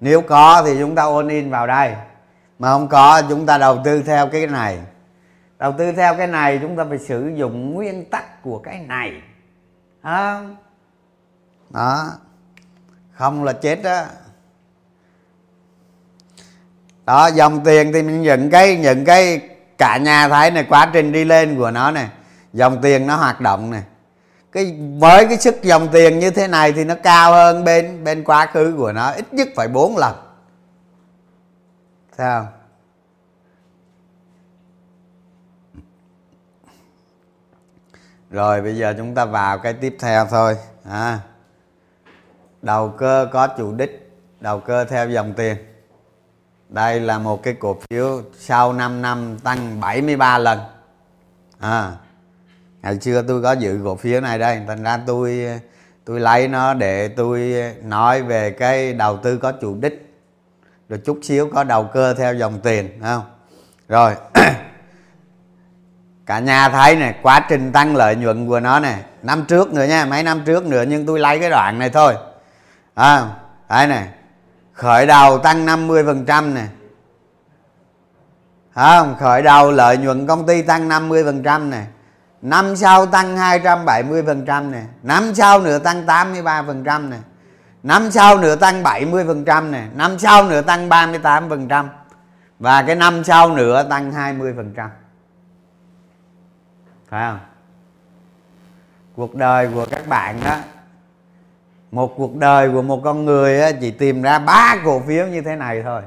[0.01, 1.95] Nếu có thì chúng ta ôn in vào đây.
[2.59, 4.79] Mà không có chúng ta đầu tư theo cái này.
[5.59, 9.23] Đầu tư theo cái này chúng ta phải sử dụng nguyên tắc của cái này.
[10.03, 10.41] À,
[11.71, 12.11] đó.
[13.13, 14.05] Không là chết đó
[17.07, 19.41] đó dòng tiền thì mình nhận cái nhận cái
[19.79, 22.09] cả nhà thấy này quá trình đi lên của nó này.
[22.53, 23.83] Dòng tiền nó hoạt động này
[24.53, 28.25] cái với cái sức dòng tiền như thế này thì nó cao hơn bên bên
[28.25, 30.17] quá khứ của nó ít nhất phải 4 lần.
[32.19, 32.49] Sao
[38.31, 41.21] rồi bây giờ chúng ta vào cái tiếp theo thôi à,
[42.63, 45.57] đầu cơ có chủ đích đầu cơ theo dòng tiền.
[46.69, 50.59] Đây là một cái cổ phiếu sau 5 năm tăng 73 lần
[51.59, 51.93] à,
[52.83, 54.61] ngày xưa tôi có giữ cổ phiếu này đây.
[54.69, 55.47] Thành ra tôi
[56.05, 60.07] tôi lấy nó để tôi nói về cái đầu tư có chủ đích.
[60.89, 63.23] Rồi chút xíu có đầu cơ theo dòng tiền không?
[63.89, 64.15] Rồi
[66.27, 69.85] cả nhà thấy này quá trình tăng lợi nhuận của nó này năm trước nữa
[69.85, 72.15] nha mấy năm trước nữa nhưng tôi lấy cái đoạn này thôi.
[72.95, 73.29] À,
[73.69, 74.09] đây này
[74.73, 76.69] khởi đầu tăng 50 phần trăm này
[78.75, 79.17] không?
[79.21, 81.87] Khởi đầu lợi nhuận công ty tăng 50 phần trăm này
[82.43, 87.21] năm sau tăng 270 phần trăm này năm sau nữa tăng 83 phần trăm này
[87.83, 91.89] năm sau nữa tăng 70 phần trăm này năm sau nữa tăng 38 phần trăm.
[92.59, 94.91] Và cái năm sau nữa tăng 20 phần trăm.
[97.09, 97.41] Phải không?
[99.17, 100.57] Cuộc đời của các bạn đó
[101.91, 105.43] một cuộc đời của một con người á, chỉ tìm ra ba cổ phiếu như
[105.43, 106.03] thế này thôi.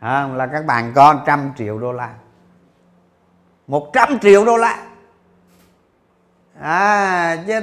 [0.00, 2.14] À, là các bạn có trăm triệu đô la.
[3.66, 4.85] Một trăm triệu đô la
[6.60, 7.60] à chứ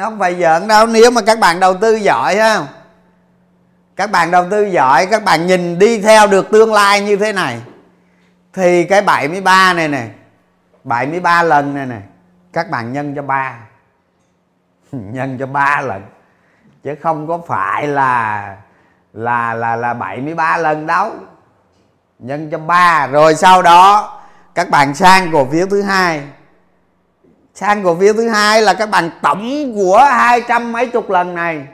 [0.00, 2.66] không phải giỡn đâu, nếu mà các bạn đầu tư giỏi ha.
[3.96, 7.32] Các bạn đầu tư giỏi, các bạn nhìn đi theo được tương lai như thế
[7.32, 7.60] này,
[8.52, 10.10] thì cái 73 này này
[10.84, 12.02] 73 lần này này
[12.52, 13.58] các bạn nhân cho ba.
[14.92, 16.02] Nhân cho ba lần,
[16.82, 18.56] chứ không có phải là
[19.12, 21.12] là là là 73 lần đâu.
[22.18, 24.12] Nhân cho ba, rồi sau đó
[24.54, 26.22] các bạn sang cổ phiếu thứ hai
[27.56, 31.34] sang cổ phiếu thứ hai là các bạn tổng của hai trăm mấy chục lần
[31.34, 31.66] này.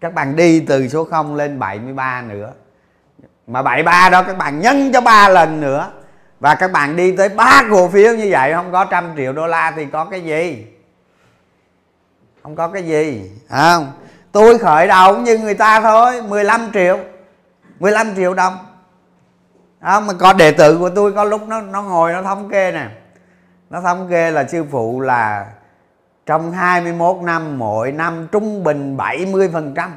[0.00, 2.52] Các bạn đi từ số 0 lên 73 nữa.
[3.46, 5.90] Mà 73 đó các bạn nhân cho 3 lần nữa.
[6.40, 9.46] Và các bạn đi tới ba cổ phiếu như vậy, không có trăm triệu đô
[9.46, 10.66] la thì có cái gì?
[12.42, 13.92] Không có cái gì không?
[14.32, 16.98] Tôi khởi đầu cũng như người ta thôi 15 triệu.
[17.80, 18.58] 15 triệu đồng.
[19.82, 22.72] Không, mà có đệ tử của tôi có lúc nó nó ngồi nó thống kê
[22.72, 22.88] nè
[23.70, 25.52] nó thống kê là sư phụ là
[26.26, 29.96] trong 21 năm, mỗi năm trung bình 70 phần trăm.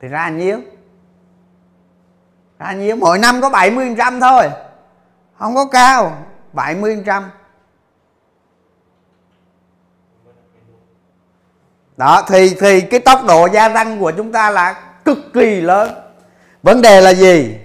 [0.00, 0.58] Thì ra nhiêu?
[2.58, 2.96] Ra nhiêu?
[2.96, 4.50] Mỗi năm có 70 phần trăm thôi.
[5.38, 6.18] Không có cao.
[6.52, 7.30] 70 phần trăm.
[11.96, 15.90] Đó, thì thì cái tốc độ gia tăng của chúng ta là cực kỳ lớn.
[16.62, 17.58] Vấn đề là gì?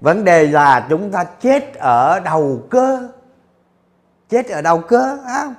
[0.00, 3.08] Vấn đề là chúng ta chết ở đầu cơ
[4.28, 5.54] chết ở đầu cơ không?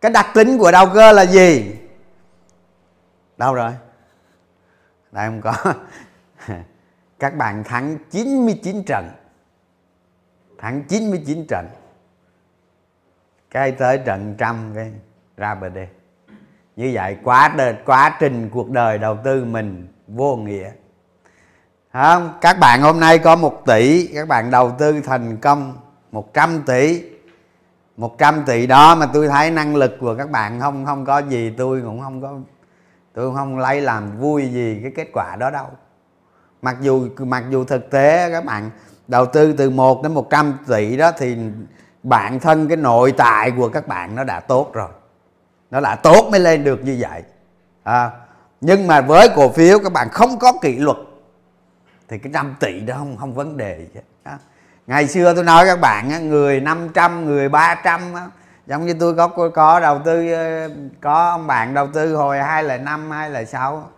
[0.00, 1.74] Cái đặc tính của đầu cơ là gì?
[3.36, 3.72] Đâu rồi?
[5.12, 5.54] Đây không có.
[7.18, 9.08] Các bạn thắng 99 trận.
[10.58, 11.66] Thắng 99 trận.
[13.50, 14.92] Cái tới trận trăm cái
[15.36, 15.88] ra bờ đê.
[16.76, 20.70] Như vậy quá đời, quá trình cuộc đời đầu tư mình vô nghĩa.
[21.92, 22.38] Không?
[22.40, 25.76] Các bạn hôm nay có một tỷ các bạn đầu tư thành công
[26.12, 27.11] 100 tỷ.
[27.96, 31.54] 100 tỷ đó mà tôi thấy năng lực của các bạn không không có gì
[31.56, 32.38] tôi cũng không có
[33.14, 35.66] tôi không lấy làm vui gì cái kết quả đó đâu.
[36.62, 38.70] Mặc dù mặc dù thực tế các bạn
[39.08, 41.36] đầu tư từ 1 đến 100 tỷ đó thì
[42.02, 44.88] bản thân cái nội tại của các bạn nó đã tốt rồi.
[45.70, 47.22] Nó đã tốt mới lên được như vậy.
[47.82, 48.10] À,
[48.60, 50.96] nhưng mà với cổ phiếu các bạn không có kỷ luật
[52.08, 54.02] thì cái trăm tỷ đó không không vấn đề gì hết
[54.86, 58.00] ngày xưa tôi nói các bạn người 500 người 300
[58.66, 62.64] giống như tôi có có đầu tư ờ, có ông bạn đầu tư hồi hai
[62.64, 63.88] là năm, hai là sáu.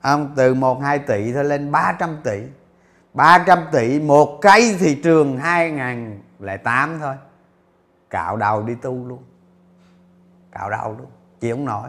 [0.00, 2.42] Ông, từ một, hai tỷ thôi lên 300 tỷ.
[3.14, 7.14] 300 tỷ một cái thị trường 2008 thôi.
[8.10, 9.22] Cạo đầu đi tu luôn.
[10.52, 11.88] Cạo đầu luôn, chịu không nổi.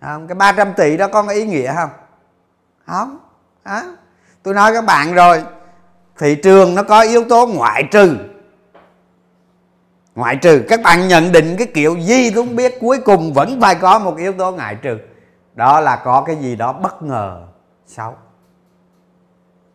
[0.00, 1.90] Không, cái 300 tỷ đó có ý nghĩa không?
[2.86, 3.18] Không
[3.64, 3.82] đó.
[4.42, 5.44] tôi nói các bạn rồi
[6.18, 8.16] thị trường nó có yếu tố ngoại trừ.
[10.14, 13.60] Ngoại trừ các bạn nhận định cái kiểu gì cũng không biết cuối cùng vẫn
[13.60, 14.98] phải có một yếu tố ngoại trừ.
[15.54, 17.42] Đó là có cái gì đó bất ngờ
[17.86, 18.14] xấu.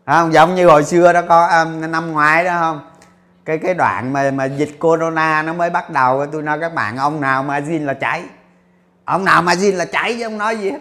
[0.06, 2.82] Không giống như hồi xưa đó có um, năm ngoái đó không?
[3.45, 6.97] Cái cái đoạn mà mà dịch corona nó mới bắt đầu tôi nói các bạn
[6.97, 8.23] ông nào mà zin là cháy.
[9.06, 10.80] Ông nào mà zin là cháy chứ không nói gì hết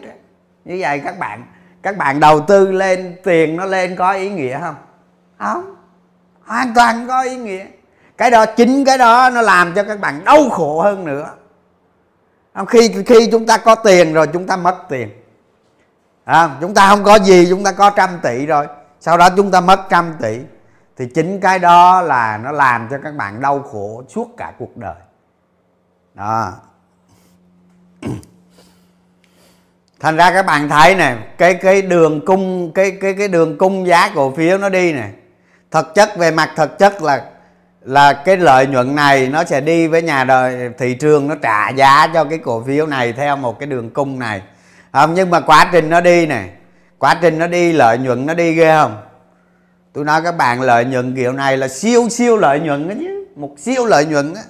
[0.64, 1.44] như vậy các bạn
[1.82, 4.74] các bạn đầu tư lên tiền nó lên có ý nghĩa không?
[5.38, 5.74] Không.
[6.44, 7.66] Hoàn toàn có ý nghĩa.
[8.16, 11.30] Cái đó chính cái đó nó làm cho các bạn đau khổ hơn nữa.
[12.68, 15.10] Khi khi chúng ta có tiền rồi chúng ta mất tiền.
[16.24, 18.66] À, chúng ta không có gì chúng ta có trăm tỷ rồi.
[19.00, 20.38] Sau đó chúng ta mất trăm tỷ.
[20.96, 24.76] Thì chính cái đó là nó làm cho các bạn đau khổ suốt cả cuộc
[24.76, 24.96] đời.
[26.14, 26.52] Đó.
[30.00, 33.86] Thành ra các bạn thấy này cái cái đường cung cái cái cái đường cung
[33.86, 35.12] giá cổ phiếu nó đi này
[35.70, 37.22] thực chất, về mặt thực chất là
[37.82, 41.68] là cái lợi nhuận này nó sẽ đi với nhà đời thị trường, nó trả
[41.68, 44.42] giá cho cái cổ phiếu này theo một cái đường cung này.
[44.92, 46.50] Không, nhưng mà quá trình nó đi này
[46.98, 49.02] quá trình nó đi, lợi nhuận nó đi ghê không?
[49.92, 53.26] Tôi nói các bạn, lợi nhuận kiểu này là siêu siêu lợi nhuận đó chứ,
[53.36, 54.42] một siêu lợi nhuận á.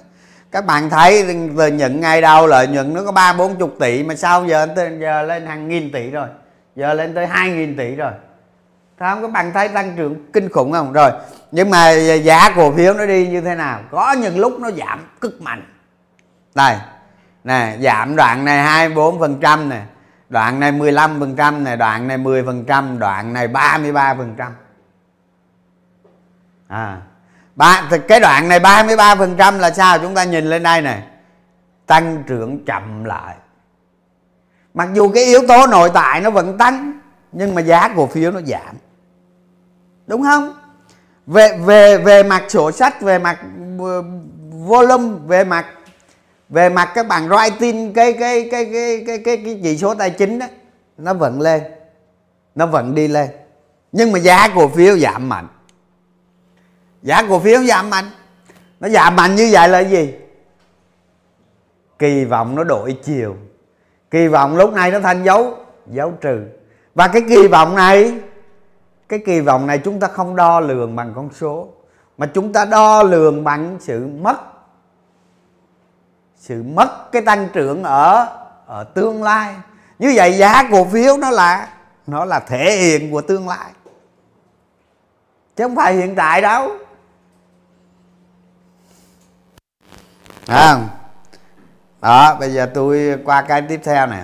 [0.51, 1.25] Các bạn thấy
[1.57, 4.67] từ những ngày đầu lợi nhuận nó có ba bốn chục tỷ mà sao giờ
[4.99, 6.27] giờ lên hàng nghìn tỷ rồi,
[6.75, 8.11] giờ lên tới hai nghìn tỷ rồi.
[8.99, 10.93] Thấy không, các bạn thấy tăng trưởng kinh khủng không?
[10.93, 11.11] Rồi,
[11.51, 11.91] nhưng mà
[12.23, 13.79] giá cổ phiếu nó đi như thế nào?
[13.91, 15.63] Có những lúc nó giảm cực mạnh.
[16.55, 16.75] Đây,
[17.43, 19.81] nè, giảm đoạn này 24 phần trăm nè,
[20.29, 24.35] đoạn này 15 phần trăm nè, đoạn này 10 phần trăm, đoạn này 33 phần
[24.37, 24.51] trăm.
[26.67, 26.97] À
[27.55, 29.99] ba, thì cái đoạn này 33 phần trăm là sao?
[29.99, 31.03] Chúng ta nhìn lên đây này
[31.85, 33.35] tăng trưởng chậm lại.
[34.73, 36.99] Mặc dù cái yếu tố nội tại nó vẫn tăng,
[37.31, 38.75] nhưng mà giá cổ phiếu nó giảm
[40.09, 40.55] đúng không?
[41.27, 43.39] Về về về mặt sổ sách về mặt
[43.79, 44.03] ờ,
[44.51, 45.65] volume về mặt
[46.49, 50.09] về mặt các bạn writing cái cái cái cái cái cái, cái chỉ số tài
[50.09, 50.45] chính đó
[50.97, 51.63] nó vẫn lên
[52.55, 53.29] nó vẫn đi lên.
[53.91, 55.47] Nhưng mà giá cổ phiếu giảm mạnh.
[57.01, 58.05] Giá cổ phiếu giảm mạnh.
[58.79, 60.13] Nó giảm mạnh như vậy là gì?
[61.99, 63.35] Kỳ vọng nó đổi chiều.
[64.11, 66.41] Kỳ vọng lúc này nó thành dấu dấu trừ.
[66.95, 68.13] Và cái kỳ vọng này
[69.09, 71.67] cái kỳ vọng này chúng ta không đo lường bằng con số
[72.17, 74.37] mà chúng ta đo lường bằng sự mất
[76.35, 78.27] sự mất cái tăng trưởng ở
[78.65, 79.55] ở tương lai.
[79.99, 81.73] Như vậy giá cổ phiếu nó là
[82.07, 83.71] nó là thể hiện của tương lai.
[85.55, 86.71] Chứ không phải hiện tại đâu.
[90.47, 90.79] À,
[92.01, 94.23] đó bây giờ tôi qua cái tiếp theo nè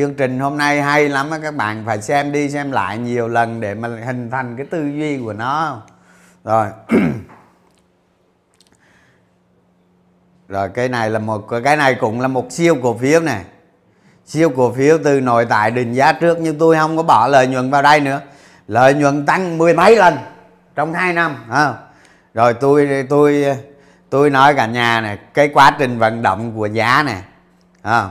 [0.00, 3.28] chương trình hôm nay hay lắm á, các bạn phải xem đi, xem lại nhiều
[3.28, 5.82] lần để mà hình thành cái tư duy của nó.
[6.44, 6.66] Rồi.
[10.48, 13.44] Rồi, cái này là một, cái này cũng là một siêu cổ phiếu này
[14.26, 17.46] siêu cổ phiếu từ nội tại định giá trước nhưng tôi không có bỏ lợi
[17.46, 18.20] nhuận vào đây nữa.
[18.68, 20.16] Lợi nhuận tăng mười mấy lần
[20.74, 21.74] trong 2 năm à.
[22.34, 23.44] rồi tôi tôi
[24.10, 27.22] tôi nói cả nhà này cái quá trình vận động của giá này
[27.82, 28.08] à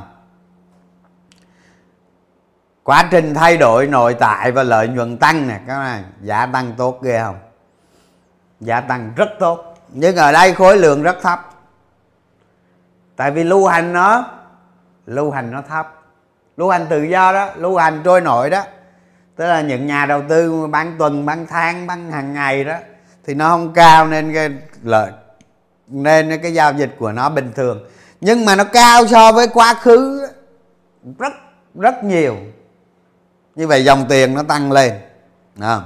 [2.89, 6.73] quá trình thay đổi nội tại và lợi nhuận tăng nè các bạn, giá tăng
[6.77, 7.39] tốt ghê không?
[8.59, 9.75] Giá tăng rất tốt.
[9.89, 11.49] Nhưng ở đây khối lượng rất thấp.
[13.15, 14.25] Tại vì lưu hành nó
[15.05, 16.01] lưu hành nó thấp.
[16.57, 18.63] Lưu hành tự do đó lưu hành trôi nổi đó.
[19.35, 22.75] Tức là những nhà đầu tư bán tuần bán tháng bán hàng ngày đó
[23.25, 24.49] thì nó không cao nên cái
[24.83, 25.11] lợi
[25.87, 27.89] nên cái giao dịch của nó bình thường.
[28.21, 30.27] Nhưng mà nó cao so với quá khứ
[31.17, 31.33] rất
[31.75, 32.35] rất nhiều
[33.59, 34.93] như vậy dòng tiền nó tăng lên.
[35.59, 35.79] À.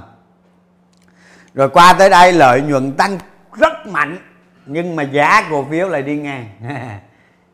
[1.54, 3.18] rồi qua tới đây lợi nhuận tăng
[3.52, 4.18] rất mạnh
[4.66, 6.48] nhưng mà giá cổ phiếu lại đi ngang.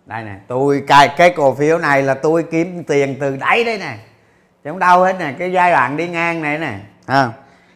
[0.07, 3.79] Đây nè tôi cái cái cổ phiếu này là tôi kiếm tiền từ đáy đấy
[3.79, 3.99] nè.
[4.65, 6.79] Chứ không đâu hết nè cái giai đoạn đi ngang này nè.
[7.07, 7.33] À.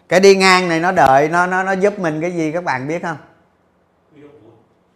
[0.09, 2.89] cái đi ngang này nó đợi nó nó nó giúp mình cái gì các bạn
[2.89, 3.17] biết không?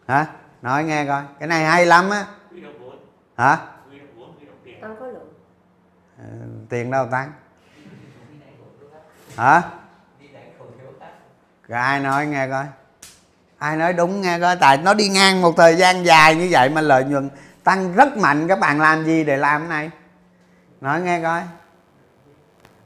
[0.08, 0.26] Hả?
[0.62, 2.24] Nói nghe coi cái này hay lắm á.
[3.36, 3.56] Hả
[6.18, 6.24] Ờ,
[6.68, 7.32] tiền đâu tăng
[9.36, 9.62] hả?
[11.68, 12.64] Rồi ai nói nghe coi.
[13.58, 16.68] Ai nói đúng nghe coi, tại nó đi ngang một thời gian dài như vậy
[16.68, 17.30] mà lợi nhuận
[17.64, 18.48] tăng rất mạnh.
[18.48, 19.90] Các bạn làm gì để làm cái này?
[20.80, 21.42] Nói nghe coi.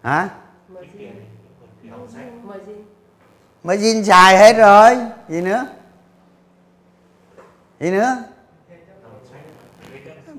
[0.03, 0.29] Hả?
[0.69, 0.87] Mới
[3.63, 4.99] margin xài hết rồi.
[5.29, 5.67] Gì nữa?
[7.81, 8.17] Gì nữa?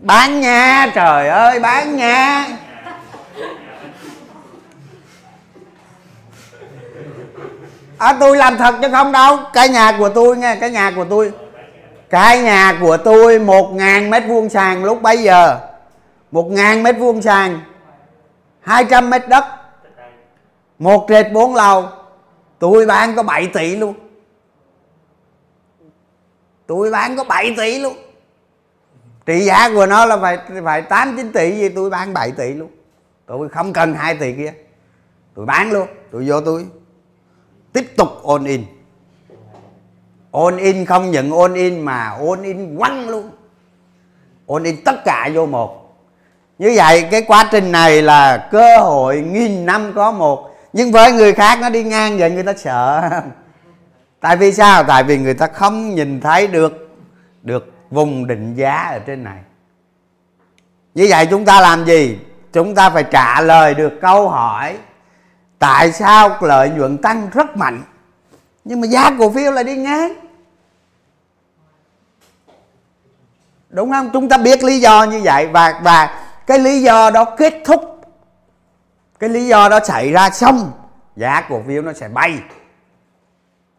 [0.02, 2.48] Bán nha, trời ơi, bán nha.
[8.04, 9.38] À, tôi làm thật chứ không đâu.
[9.54, 11.32] Cái nhà của tôi nghe cái nhà của tôi.
[12.10, 15.60] Cái nhà của tôi một ngàn mét vuông sàn lúc bấy giờ.
[16.32, 17.60] một ngàn mét vuông sàn.
[18.60, 19.46] hai trăm mét đất.
[20.80, 21.86] Một trệt bốn lầu.
[22.60, 23.94] Tôi bán có 7 tỷ luôn.
[26.68, 27.94] Tôi bán có 7 tỷ luôn.
[29.26, 32.54] Trị giá của nó là phải phải tám chín tỷ gì tôi bán 7 tỷ
[32.54, 32.70] luôn.
[33.26, 34.54] Tôi không cần 2 tỷ kia.
[35.36, 35.88] Tôi bán luôn.
[36.12, 36.66] Tôi vô tôi
[37.74, 38.66] tiếp tục all in.
[40.32, 43.32] All in không những all in mà all in quăng luôn.
[44.50, 45.96] All in tất cả vô một.
[46.60, 50.50] Như vậy, cái quá trình này là cơ hội nghìn năm có một.
[50.74, 53.10] Nhưng với người khác nó đi ngang vậy người ta sợ.
[54.20, 54.84] Tại vì sao?
[54.84, 56.90] Tại vì người ta không nhìn thấy được
[57.42, 59.40] được vùng định giá ở trên này.
[60.96, 62.18] Như vậy chúng ta làm gì?
[62.54, 64.78] Chúng ta phải trả lời được câu hỏi
[65.64, 67.84] tại sao lợi nhuận tăng rất mạnh?
[68.66, 70.14] Nhưng mà giá cổ phiếu lại đi ngang.
[73.70, 74.10] Đúng không?
[74.14, 78.02] Chúng ta biết lý do như vậy và và cái lý do đó kết thúc.
[79.20, 80.72] Cái lý do đó xảy ra xong
[81.16, 82.40] giá cổ phiếu nó sẽ bay.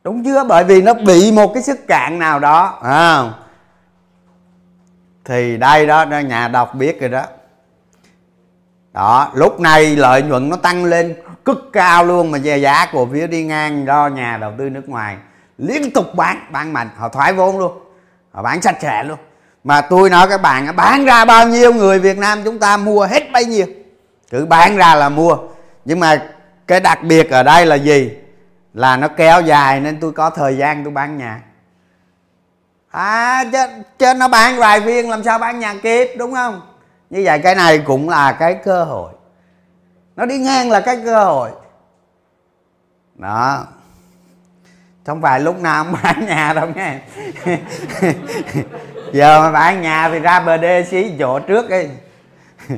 [0.05, 0.45] Đúng chưa?
[0.45, 3.33] Bởi vì nó bị một cái sức cạn nào đó à,
[5.25, 7.25] thì đây đó nhà đọc biết rồi đó.
[8.93, 13.27] Đó lúc này lợi nhuận nó tăng lên cực cao luôn mà giá cổ phiếu
[13.27, 15.17] đi ngang do nhà đầu tư nước ngoài
[15.59, 16.89] liên tục bán bán mạnh.
[16.97, 17.73] Họ thoái vốn luôn.
[18.33, 19.19] Họ bán sạch sẽ luôn.
[19.65, 23.05] Mà tôi nói các bạn bán ra bao nhiêu người Việt Nam chúng ta mua
[23.05, 23.67] hết bấy nhiêu?
[24.31, 25.37] Cứ bán ra là mua.
[25.85, 26.23] Nhưng mà
[26.67, 28.11] cái đặc biệt ở đây là gì?
[28.75, 31.41] Là nó kéo dài nên tôi có thời gian tôi bán nhà.
[32.91, 33.59] À chứ,
[33.99, 36.61] chứ nó bán vài viên làm sao bán nhà kịp đúng không?
[37.11, 39.13] Như vậy cái này cũng là cái cơ hội
[40.17, 41.51] nó đi ngang là cái cơ hội.
[43.15, 43.67] Đó.
[45.05, 46.99] Trong vài lúc nào không bán nhà đâu nghe.
[49.13, 51.89] Giờ mà bán nhà thì ra bờ đê xí chỗ trước đi.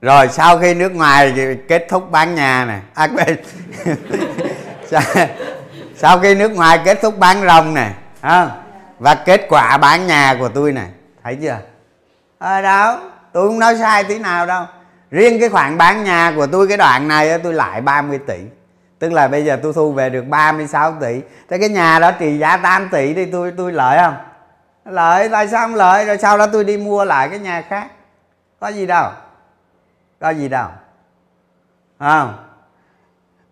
[0.00, 1.34] Rồi sau khi nước ngoài
[1.68, 3.08] kết thúc bán nhà này à,
[4.90, 5.02] sau,
[5.96, 8.50] sau khi nước ngoài kết thúc bán rồng này à,
[8.98, 10.88] và kết quả bán nhà của tôi này
[11.24, 11.58] thấy chưa?
[12.38, 12.98] À, đâu
[13.32, 14.64] tôi không nói sai tí nào đâu.
[15.10, 18.38] Riêng cái khoản bán nhà của tôi cái đoạn này tôi lại 30 tỷ.
[18.98, 21.20] Tức là bây giờ tôi thu về được 36 tỷ.
[21.48, 24.14] Thế cái nhà đó trị giá 8 tỷ thì tôi tôi lợi không?
[24.84, 26.04] Lợi tại sao không lợi?
[26.04, 27.86] Rồi sau đó tôi đi mua lại cái nhà khác.
[28.60, 29.10] Có gì đâu.
[30.20, 30.68] Có gì đâu.
[31.98, 32.36] Không?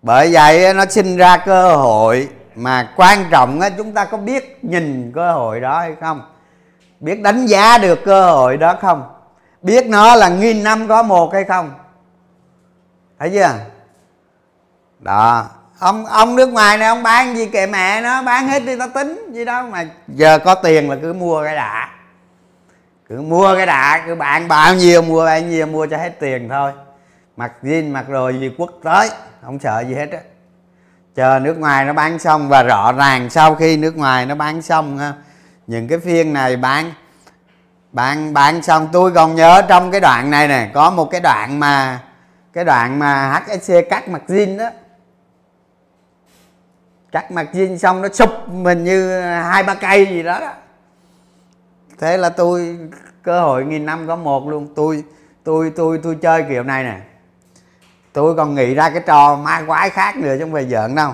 [0.03, 2.29] Bởi vậy nó sinh ra cơ hội.
[2.55, 6.23] Mà quan trọng chúng ta có biết nhìn cơ hội đó hay không?
[7.01, 9.05] Biết đánh giá được cơ hội đó không?
[9.63, 11.71] Biết nó là nghìn năm có một hay không?
[13.19, 13.53] Thấy chưa?
[14.99, 15.47] Đó.
[15.79, 18.89] Ông ông nước ngoài này, ông bán gì kệ mẹ nó, bán hết đi, tao
[18.89, 21.89] tính gì đó mà giờ có tiền là cứ mua cái đã.
[23.09, 26.49] Cứ mua cái đã, cứ bạn bao nhiêu, mua bao nhiêu, mua cho hết tiền
[26.49, 26.73] thôi.
[27.37, 29.09] Mặc jean, mặc rồi gì quốc tới,
[29.43, 30.19] không sợ gì hết á.
[31.15, 34.63] Chờ nước ngoài nó bán xong và rõ ràng sau khi nước ngoài nó bán
[34.63, 34.99] xong
[35.67, 36.93] những cái phiên này bán
[37.93, 41.61] bán bán xong tôi còn nhớ trong cái đoạn này nè có một cái đoạn
[41.61, 42.03] mà
[42.53, 44.71] cái đoạn mà HSC cắt mặt zin đó.
[47.13, 50.53] Cắt mặt zin xong nó sụp mình như hai ba cây gì đó, đó.
[51.99, 52.79] Thế là tôi
[53.23, 54.69] cơ hội nghìn năm có một luôn.
[54.77, 55.05] Tôi
[55.45, 57.01] tôi tôi tôi chơi kiểu này nè.
[58.13, 61.13] Tôi còn nghĩ ra cái trò ma quái khác nữa chứ không phải giỡn đâu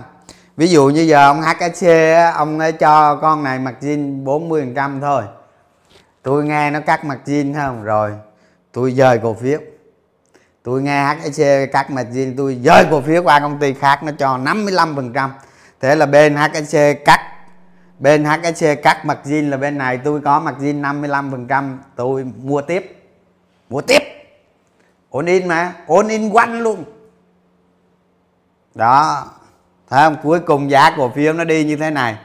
[0.56, 1.86] ví dụ như giờ ông HKC
[2.34, 5.22] ông ấy cho con này mặt zin 40 trăm thôi.
[6.22, 7.84] Tôi nghe nó cắt mặt zin không?
[7.84, 8.12] Rồi,
[8.72, 9.58] tôi dời cổ phiếu.
[10.62, 11.42] Tôi nghe HSC
[11.72, 15.12] cắt mặt zin tôi dời cổ phiếu qua công ty khác, nó cho 55 phần
[15.12, 15.32] trăm.
[15.80, 17.20] Thế là bên HSC cắt.
[17.98, 21.80] Bên HSC cắt mặt zin là bên này, tôi có mặt zin 55 phần trăm,
[21.96, 23.10] tôi mua tiếp.
[23.68, 24.02] Mua tiếp.
[25.10, 26.84] Ổn in mà ổn in quanh luôn.
[28.74, 29.26] Đó
[29.92, 32.16] không cuối cùng giá cổ phiếu nó đi như thế này.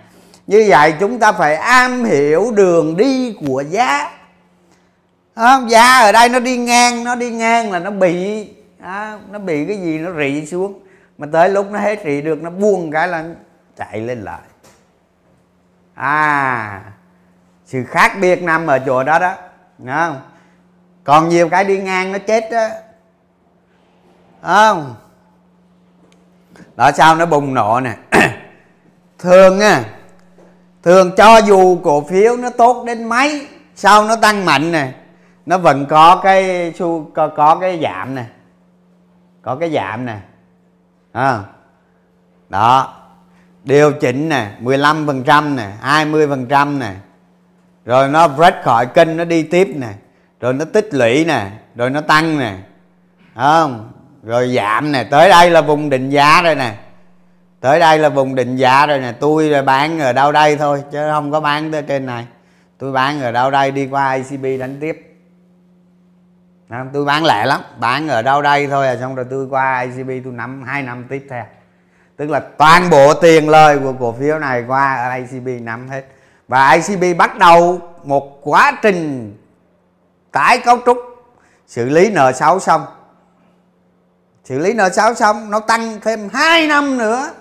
[0.48, 4.12] Như vậy chúng ta phải am hiểu đường đi của giá.
[5.36, 5.70] Không?
[5.70, 8.48] giá ở đây nó đi ngang nó đi ngang là nó bị
[8.80, 10.80] đó, nó bị cái gì nó rị xuống.
[11.18, 13.26] Mà tới lúc nó hết rị được nó buông cái là
[13.78, 14.42] chạy lên lại.
[15.94, 16.82] À
[17.66, 19.36] sự khác biệt nằm ở chỗ đó đó.
[19.78, 20.22] Đúng không?
[21.04, 22.68] Còn nhiều cái đi ngang nó chết đó.
[24.42, 24.96] Không?
[26.78, 27.96] Đó sao nó bùng nổ nè.
[29.20, 29.84] Thường á
[30.84, 34.94] thường cho dù cổ phiếu nó tốt đến mấy sau nó tăng mạnh nè
[35.46, 38.26] nó vẫn có cái su có, có cái giảm nè.
[39.42, 40.18] Có cái giảm nè.
[41.12, 41.40] À,
[42.50, 42.94] đó.
[43.64, 46.94] Điều chỉnh nè 15 phần trăm nè 20 phần trăm nè.
[47.86, 49.94] Rồi nó break khỏi kênh nó đi tiếp nè.
[50.42, 52.58] Rồi nó tích lũy nè rồi nó tăng nè.
[53.36, 53.92] Không?
[54.24, 56.74] Rồi giảm nè, tới đây là vùng định giá rồi nè.
[57.60, 59.12] Tới đây là vùng định giá rồi nè.
[59.20, 62.26] Tôi là bán ở đâu đây thôi, chứ không có bán tới trên này.
[62.78, 65.04] Tôi bán ở đâu đây đi qua ICB đánh tiếp.
[66.94, 70.10] Tôi bán lẻ lắm, bán ở đâu đây thôi à xong rồi tôi qua ICB
[70.24, 71.46] tôi nắm, hai năm tiếp theo.
[72.18, 76.04] Tức là toàn bộ tiền lời của cổ phiếu này qua ICB nắm hết.
[76.48, 79.34] Và ICB bắt đầu một quá trình
[80.32, 80.98] tái cấu trúc,
[81.68, 82.86] xử lý nợ xấu xong
[84.48, 87.32] xử lý nợ xấu xong, nó tăng thêm 2 năm nữa.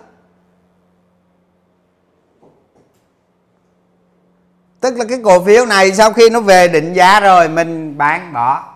[4.80, 8.32] Tức là cái cổ phiếu này sau khi nó về định giá rồi, mình bán
[8.32, 8.74] bỏ.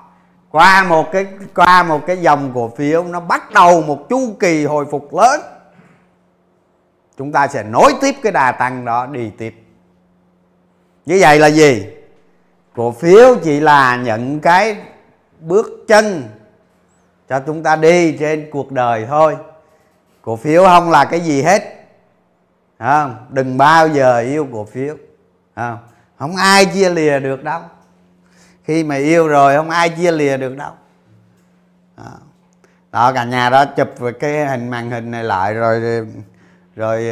[0.51, 4.64] Qua một cái, qua một cái dòng cổ phiếu, nó bắt đầu một chu kỳ
[4.64, 5.41] hồi phục lớn.
[7.16, 9.55] Chúng ta sẽ nối tiếp cái đà tăng đó đi tiếp.
[11.07, 11.87] Như vậy là gì?
[12.76, 14.76] Cổ phiếu chỉ là những cái
[15.41, 16.28] bước chân
[17.31, 19.37] cho chúng ta đi trên cuộc đời thôi.
[20.22, 21.62] Cổ phiếu không là cái gì hết.
[22.78, 23.26] Không?
[23.31, 24.97] Đừng bao giờ yêu cổ phiếu.
[25.57, 25.78] Không?
[26.18, 27.61] Không ai chia lìa được đâu.
[28.64, 30.72] Khi mà yêu rồi không ai chia lìa được đâu.
[31.97, 32.05] Đó,
[32.93, 33.89] đó cả nhà đó chụp
[34.20, 36.07] cái hình màn hình này lại rồi
[36.76, 37.05] rồi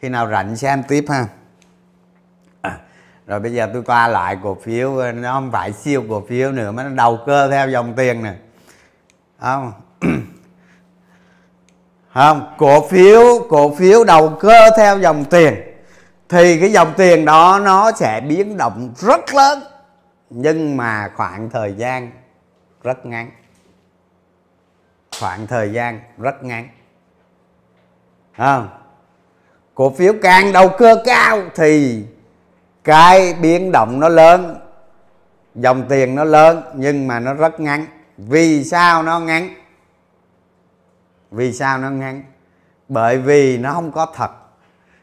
[0.00, 1.26] khi nào rảnh xem tiếp ha.
[2.60, 2.78] À,
[3.26, 6.72] rồi bây giờ tôi qua lại cổ phiếu nó không phải siêu cổ phiếu nữa
[6.72, 8.34] mà nó đầu cơ theo dòng tiền nè
[9.40, 9.72] không.
[12.14, 15.54] Không, cổ phiếu cổ phiếu đầu cơ theo dòng tiền.
[16.28, 19.62] Thì cái dòng tiền đó nó sẽ biến động rất lớn,
[20.30, 22.10] nhưng mà khoảng thời gian
[22.82, 23.30] rất ngắn.
[25.20, 26.68] Khoảng thời gian rất ngắn.
[28.36, 28.68] Không.
[29.74, 32.04] Cổ phiếu càng đầu cơ cao thì
[32.84, 34.56] cái biến động nó lớn,
[35.54, 37.86] dòng tiền nó lớn, nhưng mà nó rất ngắn
[38.18, 39.54] vì sao nó ngắn?
[41.30, 42.22] Vì sao nó ngắn?
[42.88, 44.30] Bởi vì nó không có thật.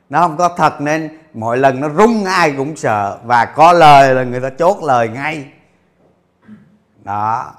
[0.09, 3.19] Nó không có thật nên mỗi lần nó rung ai cũng sợ.
[3.23, 5.47] Và có lời là người ta chốt lời ngay.
[7.03, 7.53] Đó.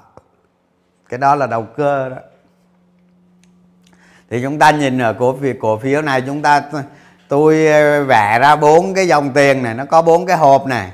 [1.09, 2.17] Cái đó là đầu cơ đó.
[4.29, 6.61] Thì chúng ta nhìn ở cổ phiếu cổ phiếu này chúng ta
[7.27, 9.73] tôi ờ, vẽ ra bốn cái dòng tiền này.
[9.73, 10.91] Nó có bốn cái hộp này.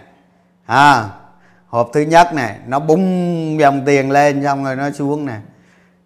[0.66, 1.10] À,
[1.74, 5.36] hộp thứ nhất này nó bung dòng tiền lên xong rồi nó xuống nè.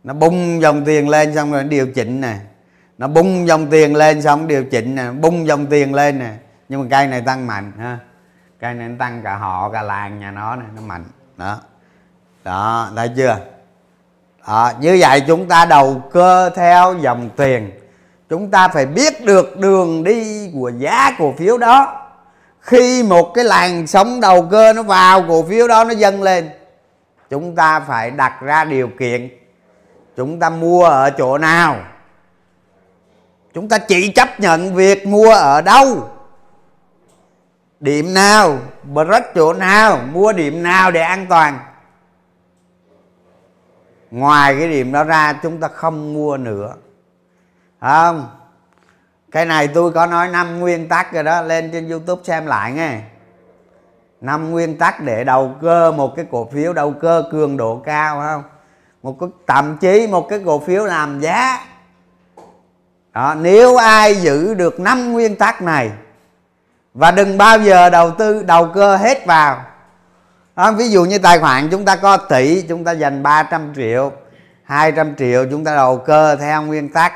[0.03, 2.35] Nó bung dòng tiền lên xong rồi nó điều chỉnh nè.
[2.97, 6.31] Nó bung dòng tiền lên xong điều chỉnh nè bung dòng tiền lên nè.
[6.69, 7.99] Nhưng mà cây này tăng mạnh ha.
[8.59, 11.03] Cây này nó tăng cả họ cả làng nhà nó này nó mạnh.
[11.37, 11.59] Đó.
[12.43, 13.37] Đó thấy chưa?
[14.47, 17.71] Đó, như vậy chúng ta đầu cơ theo dòng tiền.
[18.29, 22.06] Chúng ta phải biết được đường đi của giá cổ phiếu đó
[22.67, 26.49] khi một cái làn sóng đầu cơ nó vào, cổ phiếu đó nó dâng lên,
[27.29, 29.29] chúng ta phải đặt ra điều kiện.
[30.17, 31.77] Chúng ta mua ở chỗ nào?
[33.53, 36.09] Chúng ta chỉ chấp nhận việc mua ở đâu?
[37.79, 38.57] Điểm nào?
[38.93, 39.99] Break chỗ nào?
[40.11, 41.59] Mua điểm nào để an toàn?
[44.11, 46.73] Ngoài cái điểm đó ra, chúng ta không mua nữa.
[47.81, 48.36] Không?
[49.31, 52.71] Cái này tôi có nói năm nguyên tắc rồi đó lên trên youtube xem lại
[52.71, 52.99] nghe.
[54.21, 58.21] Năm nguyên tắc để đầu cơ một cái cổ phiếu đầu cơ cường độ cao
[58.21, 58.43] không?
[59.03, 61.65] Một cái thậm chí một cái cổ phiếu làm giá.
[63.13, 65.91] Đó, nếu ai giữ được năm nguyên tắc này
[66.93, 69.63] và đừng bao giờ đầu tư đầu cơ hết vào.
[70.55, 74.11] Đó, ví dụ như tài khoản chúng ta có tỷ chúng ta dành 300 triệu
[74.63, 77.13] 200 triệu chúng ta đầu cơ theo nguyên tắc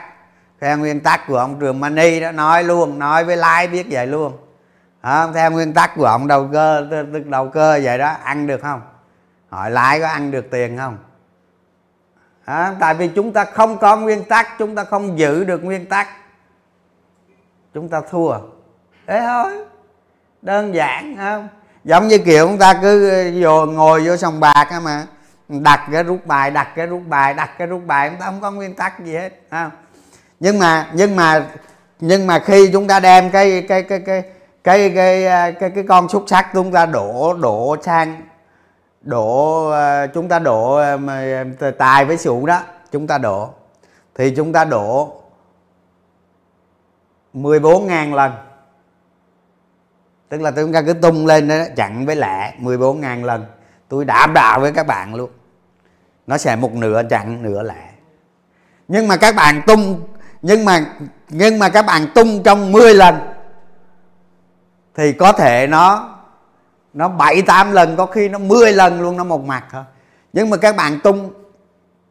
[0.62, 4.08] theo nguyên tắc của ông trường Mani đó nói luôn nói với like biết vậy
[4.08, 4.38] luôn.
[5.02, 8.62] À, theo nguyên tắc của ông đầu cơ tức đầu cơ vậy đó ăn được
[8.62, 8.82] không?
[9.50, 10.98] Hỏi lái có ăn được tiền không?
[12.46, 15.86] À, tại vì chúng ta không có nguyên tắc chúng ta không giữ được nguyên
[15.86, 16.08] tắc.
[17.74, 18.38] Chúng ta thua.
[19.08, 19.66] Thế thôi.
[20.42, 21.48] Đơn giản không
[21.84, 25.06] giống như kiểu chúng ta cứ vô ngồi vô sòng bạc mà
[25.48, 28.42] đặt cái rút bài đặt cái rút bài đặt cái rút bài chúng ta không
[28.42, 29.72] có nguyên tắc gì hết không
[30.42, 31.48] nhưng mà nhưng mà
[32.00, 34.24] nhưng mà khi chúng ta đem cái cái cái cái
[34.64, 35.24] cái cái
[35.60, 38.22] cái, cái con xúc sắc chúng ta đổ đổ sang
[39.02, 40.82] đổ ờ, chúng ta đổ
[41.78, 42.62] tài với sự đó
[42.92, 43.50] chúng ta đổ.
[44.16, 45.22] Thì chúng ta đổ
[47.34, 48.32] 14.000 lần.
[50.30, 53.46] Tức là chúng ta cứ tung lên đó, chặn với lẹ 14.000 lần.
[53.90, 55.30] Tôi đảm bảo với các bạn luôn.
[56.28, 57.92] Nó sẽ một nửa chặn nửa lẹ
[58.92, 60.02] nhưng mà các bạn tung
[60.42, 60.86] nhưng mà
[61.30, 63.16] nhưng mà các bạn tung trong 10 lần,
[64.96, 66.08] thì có thể nó
[66.94, 69.84] nó bảy, tám lần, có khi nó 10 lần luôn, nó một mặt thôi.
[70.34, 71.34] Nhưng mà các bạn tung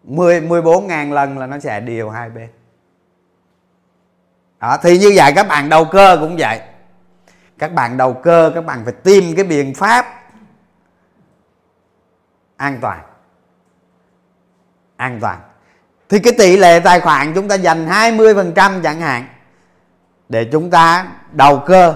[0.02, 2.48] 10 14 ngàn lần là nó sẽ điều hai bên.
[4.60, 6.60] Đó, thì như vậy các bạn đầu cơ cũng vậy.
[7.58, 10.06] Các bạn đầu cơ, các bạn phải tìm cái biện pháp
[12.56, 13.00] an toàn.
[14.96, 15.40] An toàn
[16.10, 19.26] thì cái tỷ lệ tài khoản chúng ta dành 20% chẳng hạn
[20.28, 21.94] để chúng ta đầu cơ.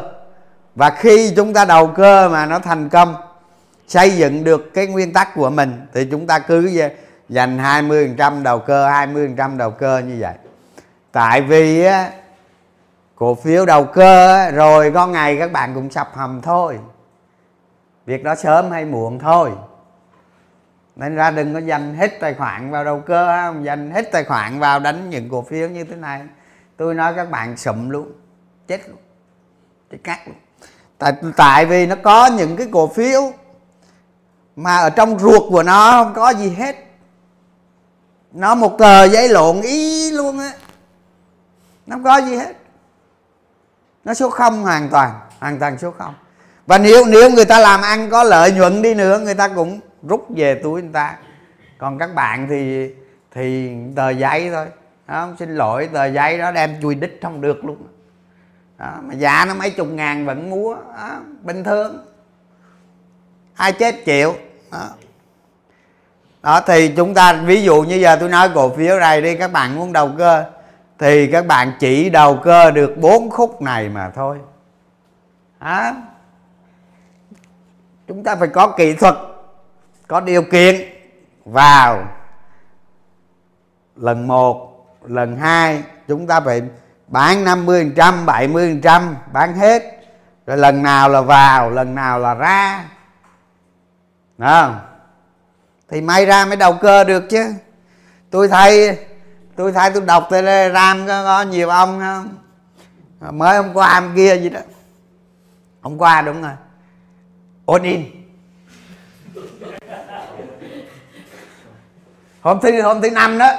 [0.74, 3.14] Và khi chúng ta đầu cơ mà nó thành công
[3.88, 6.88] xây dựng được cái nguyên tắc của mình thì chúng ta cứ
[7.28, 10.34] dành 20% đầu cơ 20% đầu cơ như vậy.
[11.12, 12.10] Tại vì á,
[13.16, 16.78] cổ phiếu đầu cơ rồi có ngày các bạn cũng sập hầm thôi.
[18.06, 19.50] Việc đó sớm hay muộn thôi
[20.96, 24.24] nên ra đừng có dành hết tài khoản vào đầu cơ không dành hết tài
[24.24, 26.22] khoản vào đánh những cổ phiếu như thế này.
[26.76, 28.12] Tôi nói các bạn sụm luôn,
[28.68, 28.98] chết luôn,
[29.90, 30.36] chết cắt luôn.
[30.98, 33.32] Tại tại vì nó có những cái cổ phiếu
[34.56, 36.76] mà ở trong ruột của nó không có gì hết.
[38.32, 40.52] Nó một tờ giấy lộn ý luôn á,
[41.86, 42.56] nó không có gì hết.
[44.04, 46.14] Nó số không hoàn toàn hoàn toàn số không.
[46.66, 49.80] Và nếu nếu người ta làm ăn có lợi nhuận đi nữa, người ta cũng
[50.08, 51.16] rút về túi người ta.
[51.78, 52.90] Còn các bạn thì
[53.30, 54.66] thì tờ giấy thôi.
[55.06, 57.76] Đó, xin lỗi tờ giấy đó đem chui đích không được luôn.
[58.78, 61.10] Đó, mà giá nó mấy chục ngàn vẫn múa đó,
[61.42, 62.06] bình thường.
[63.54, 64.34] Ai chết chịu.
[64.72, 64.88] Đó.
[66.42, 69.52] đó thì chúng ta ví dụ như giờ tôi nói cổ phiếu này đi các
[69.52, 70.44] bạn muốn đầu cơ
[70.98, 74.38] thì các bạn chỉ đầu cơ được bốn khúc này mà thôi.
[75.60, 75.92] Đó.
[78.08, 79.14] chúng ta phải có kỹ thuật
[80.08, 80.76] có điều kiện.
[81.44, 82.08] Vào.
[83.96, 86.62] Lần một lần hai chúng ta phải
[87.08, 89.82] bán 50 trăm 70 trăm bán hết.
[90.46, 92.84] Rồi lần nào là vào lần nào là ra.
[94.38, 94.74] Đó
[95.88, 97.54] thì may ra mới đầu cơ được chứ.
[98.30, 98.98] Tôi thấy
[99.56, 102.36] tôi thấy tôi đọc telegram có, có nhiều ông không?
[103.38, 104.60] Mới hôm qua hôm kia gì đó.
[105.82, 106.52] Hôm qua đúng rồi.
[107.64, 108.23] Ôn in.
[112.40, 113.50] hôm thứ hôm thứ năm đó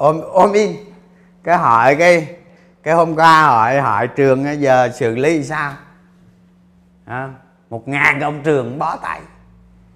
[0.00, 0.76] ôm ôm in.
[1.44, 2.36] Cái hỏi cái
[2.82, 5.72] cái hôm qua hỏi hỏi trường giờ xử lý sao?
[7.04, 7.28] À,
[7.70, 9.20] một ngàn ông trường bó tay.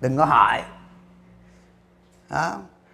[0.00, 0.62] Đừng có hỏi.
[2.30, 2.52] Đó.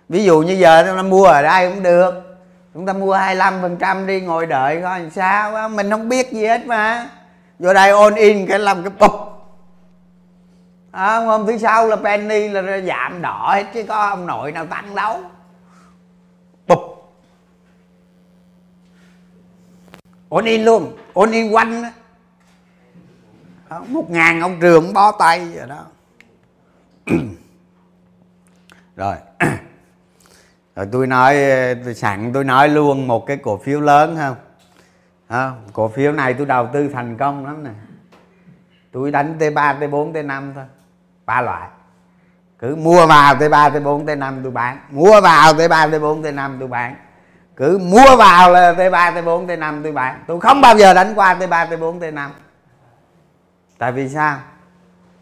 [0.08, 2.38] ví dụ như giờ chúng ta mua ở đây cũng được.
[2.74, 5.68] Chúng ta mua 25 phần trăm đi ngồi đợi coi làm sao đó.
[5.68, 7.08] mình không biết gì hết mà.
[7.58, 9.29] Vô đây ôn in cái làm cái bụp
[10.93, 14.66] à, hôm thứ sau là penny là giảm đỏ hết chứ có ông nội nào
[14.66, 15.20] tăng đâu.
[16.66, 17.12] Bụp.
[20.28, 20.97] Ôn in luôn.
[21.12, 21.91] Ôn in quanh đó.
[23.88, 25.86] một ngàn ông trường bó tay rồi đó.
[28.97, 29.16] Rồi.
[30.76, 31.36] Rồi tôi nói
[31.84, 34.36] tôi sẵn tôi nói luôn một cái cổ phiếu lớn không?
[35.28, 37.70] À, cổ phiếu này tôi đầu tư thành công lắm nè.
[38.93, 40.64] Tôi đánh t 3 t 4 t 5 thôi
[41.30, 41.68] ba loại.
[42.58, 44.78] Cứ mua vào tới 3 tới 4 tới 5 tôi bán.
[44.90, 46.96] Mua vào tới 3 tới 4 tới 5 tôi bán.
[47.56, 50.24] Cứ mua vào là tới 3 tới 4 tới 5 tôi bán.
[50.26, 52.30] Tôi không bao giờ đánh qua tới 3 tới 4 tới 5
[53.78, 54.38] tại vì sao?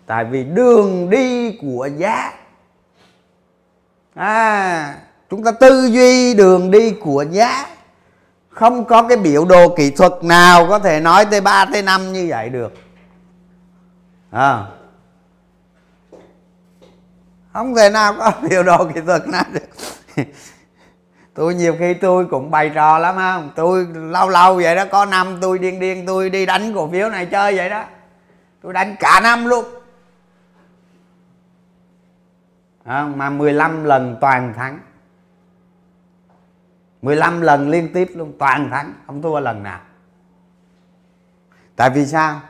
[0.06, 2.32] Tại vì đường đi của giá.
[4.14, 4.94] À
[5.30, 7.66] chúng ta tư duy đường đi của giá.
[8.50, 12.12] Không có cái biểu đồ kỹ thuật nào có thể nói tới 3 tới 5
[12.12, 12.74] như vậy được.
[14.30, 14.64] À,
[17.58, 20.24] không thể nào có biểu đồ kỹ thuật nào được.
[21.34, 25.04] Tôi nhiều khi tôi cũng bày trò lắm không tôi lâu lâu vậy đó có
[25.04, 27.84] năm tôi điên điên tôi đi đánh cổ phiếu này chơi vậy đó.
[28.62, 29.64] Tôi đánh cả năm luôn.
[32.84, 34.80] À, mà 15 lần toàn thắng.
[37.02, 39.80] 15 lần liên tiếp luôn toàn thắng không thua lần nào.
[41.76, 42.40] Tại vì sao?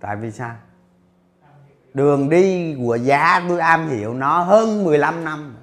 [0.00, 0.54] Tại vì sao?
[1.94, 5.56] Đường đi của giá tôi am hiểu nó hơn 15 năm.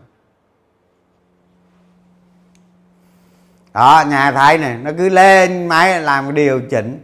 [3.73, 7.03] Đó, nhà thấy này, nó cứ lên máy làm điều chỉnh.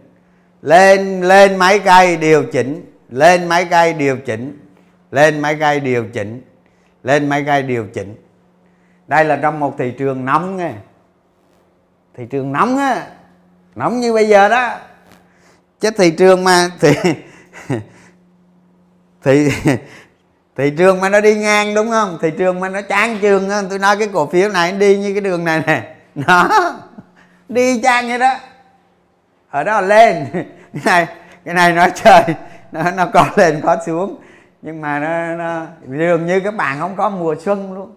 [0.62, 2.94] Lên lên mấy cây điều chỉnh.
[3.10, 4.60] Lên mấy cây điều chỉnh.
[5.12, 6.42] Lên mấy cây điều chỉnh.
[7.04, 8.16] Lên mấy cây điều chỉnh.
[9.08, 10.74] Đây là trong một thị trường nóng nghe
[12.16, 13.08] thị trường nóng á.
[13.76, 14.78] Nóng như bây giờ đó.
[15.80, 16.94] Chứ thị trường mà thì
[19.28, 19.50] thì
[20.56, 22.18] thị trường mà nó đi ngang đúng không?
[22.22, 25.14] Thị trường mà nó chán trường á tôi nói cái cổ phiếu này đi như
[25.14, 25.96] cái đường này nè.
[26.16, 26.50] Nó
[27.50, 28.34] đi chang vậy đó.
[29.50, 30.26] Ở đó lên.
[30.74, 31.08] Cái này
[31.46, 32.24] cái này nó trời,
[32.72, 34.18] nó nó có lên có xuống.
[34.62, 37.96] Nhưng mà nó, nó dường như các bạn không có mùa xuân luôn.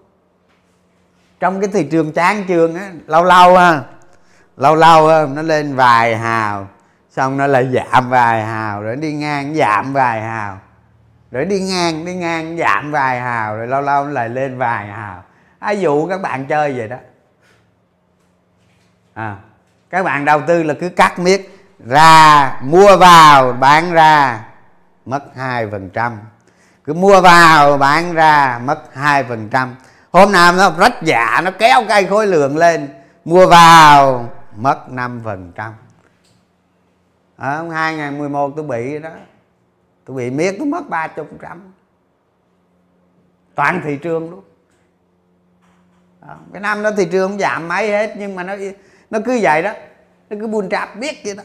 [1.40, 3.82] Trong cái thị trường chán trường á lâu lâu ha.
[4.56, 6.68] Lâu lâu nó lên vài hào
[7.10, 10.58] xong nó lại giảm vài hào rồi đi ngang giảm vài hào
[11.30, 15.24] rồi đi ngang đi ngang giảm vài hào rồi lâu lâu lại lên vài hào.
[15.58, 16.96] Ai dụ các bạn chơi vậy đó.
[19.14, 19.36] À,
[19.90, 24.44] các bạn đầu tư là cứ cắt miết ra mua vào bán ra
[25.06, 26.18] mất hai phần trăm.
[26.84, 29.76] Cứ mua vào bán ra mất hai phần trăm.
[30.12, 32.88] Hôm nào nó rách dạ nó kéo cây khối lượng lên
[33.24, 35.72] mua vào mất 5 phần trăm.
[37.36, 39.10] Ờ, Ở 2011 tôi bị đó
[40.10, 41.72] tôi bị miết, tôi mất ba chục trăm.
[43.54, 44.40] Toàn thị trường luôn.
[46.20, 46.36] Đó.
[46.52, 48.56] cái năm đó thị trường không giảm mấy hết, nhưng mà nó
[49.10, 49.72] nó cứ vậy đó.
[50.30, 51.42] Nó cứ buôn trap biết vậy đó.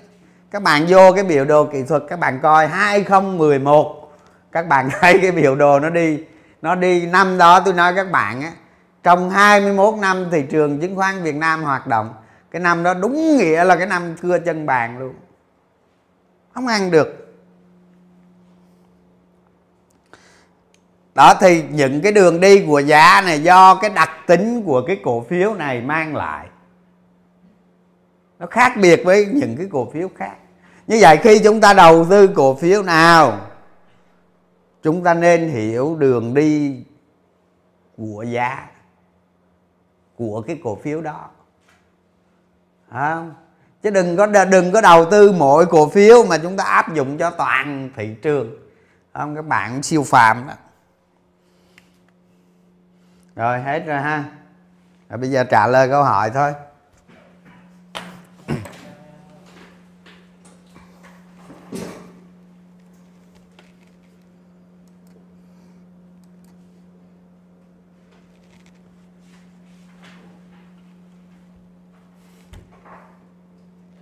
[0.51, 4.11] Các bạn vô cái biểu đồ kỹ thuật, các bạn coi 2011
[4.51, 6.24] các bạn thấy cái biểu đồ nó đi
[6.61, 8.51] nó đi năm đó tôi nói các bạn á,
[9.03, 12.13] trong 21 năm thị trường chứng khoán Việt Nam hoạt động,
[12.51, 15.13] cái năm đó đúng nghĩa là cái năm cưa chân bàn luôn.
[16.53, 17.24] Không ăn được.
[21.16, 24.99] Đó thì những cái đường đi của giá này do cái đặc tính của cái
[25.03, 26.47] cổ phiếu này mang lại.
[28.39, 30.36] Nó khác biệt với những cái cổ phiếu khác.
[30.88, 33.39] Như vậy khi chúng ta đầu tư cổ phiếu nào
[34.84, 36.84] chúng ta nên hiểu đường đi
[37.97, 38.68] của giá
[40.16, 41.30] của cái cổ phiếu đó.
[42.89, 43.26] À,
[43.84, 47.18] chứ đừng có đừng có đầu tư mỗi cổ phiếu mà chúng ta áp dụng
[47.18, 48.55] cho toàn thị trường.
[49.13, 50.53] Không các bạn siêu phàm đó
[53.36, 54.23] rồi, hết rồi ha.
[55.09, 56.53] Rồi, bây giờ trả lời câu hỏi thôi.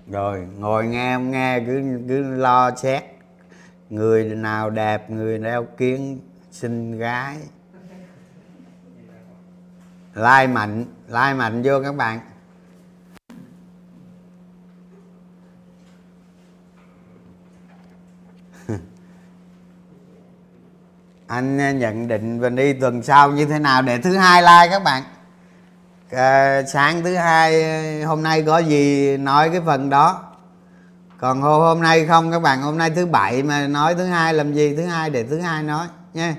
[0.07, 3.03] Rồi, ngồi nghe không nghe, cứ cứ lo xét.
[3.89, 6.19] Người nào đẹp, người nào kiến
[6.51, 7.37] xinh gái
[10.15, 12.19] like mạnh like mạnh vô các bạn.
[21.27, 24.67] Anh ờ, nhận định và đi tuần sau như thế nào để thứ hai like
[24.71, 25.03] các bạn?
[26.11, 30.23] À, sáng thứ hai ờ, hôm nay có gì nói cái phần đó?
[31.17, 32.61] Còn hôm hôm nay không các bạn?
[32.61, 34.75] Hôm nay thứ bảy mà nói thứ hai làm gì?
[34.75, 36.35] Thứ hai để thứ hai nói nha.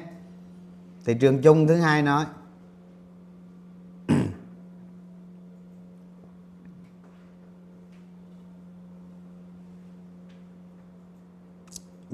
[1.06, 2.24] Thị trường chung thứ hai nói.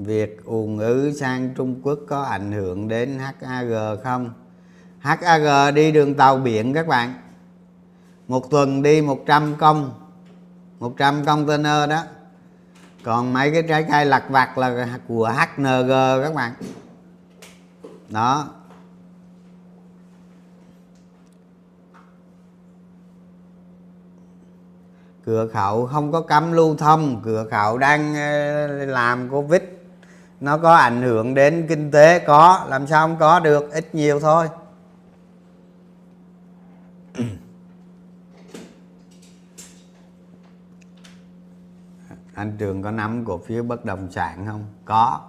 [0.03, 4.29] Việc ùn ứ sang Trung Quốc có ảnh hưởng đến HAG không?
[4.99, 7.13] HAG đi đường tàu biển các bạn.
[8.27, 9.93] Một tuần đi 100 công
[10.79, 12.03] 100 container đó.
[13.03, 15.89] Còn mấy cái trái cây lặt vặt là của HNG
[16.23, 16.53] các bạn.
[18.09, 18.47] Đó.
[25.25, 29.61] Cửa khẩu không có cấm lưu thông, cửa khẩu đang ờ, làm covid
[30.41, 32.65] nó có ảnh hưởng đến kinh tế, có.
[32.69, 33.71] Làm sao không có được?
[33.71, 34.49] Ít nhiều thôi.
[42.33, 44.65] Anh trường có nắm cổ phiếu bất động sản không?
[44.85, 45.21] Có.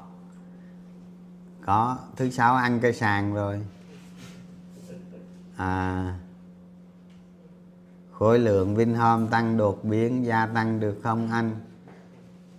[1.65, 1.97] Có.
[2.17, 3.67] Thứ sáu ăn cây sàn rồi.
[5.57, 6.15] À.
[8.13, 11.57] Khối lượng Vinhome tăng đột biến, gia tăng được không anh?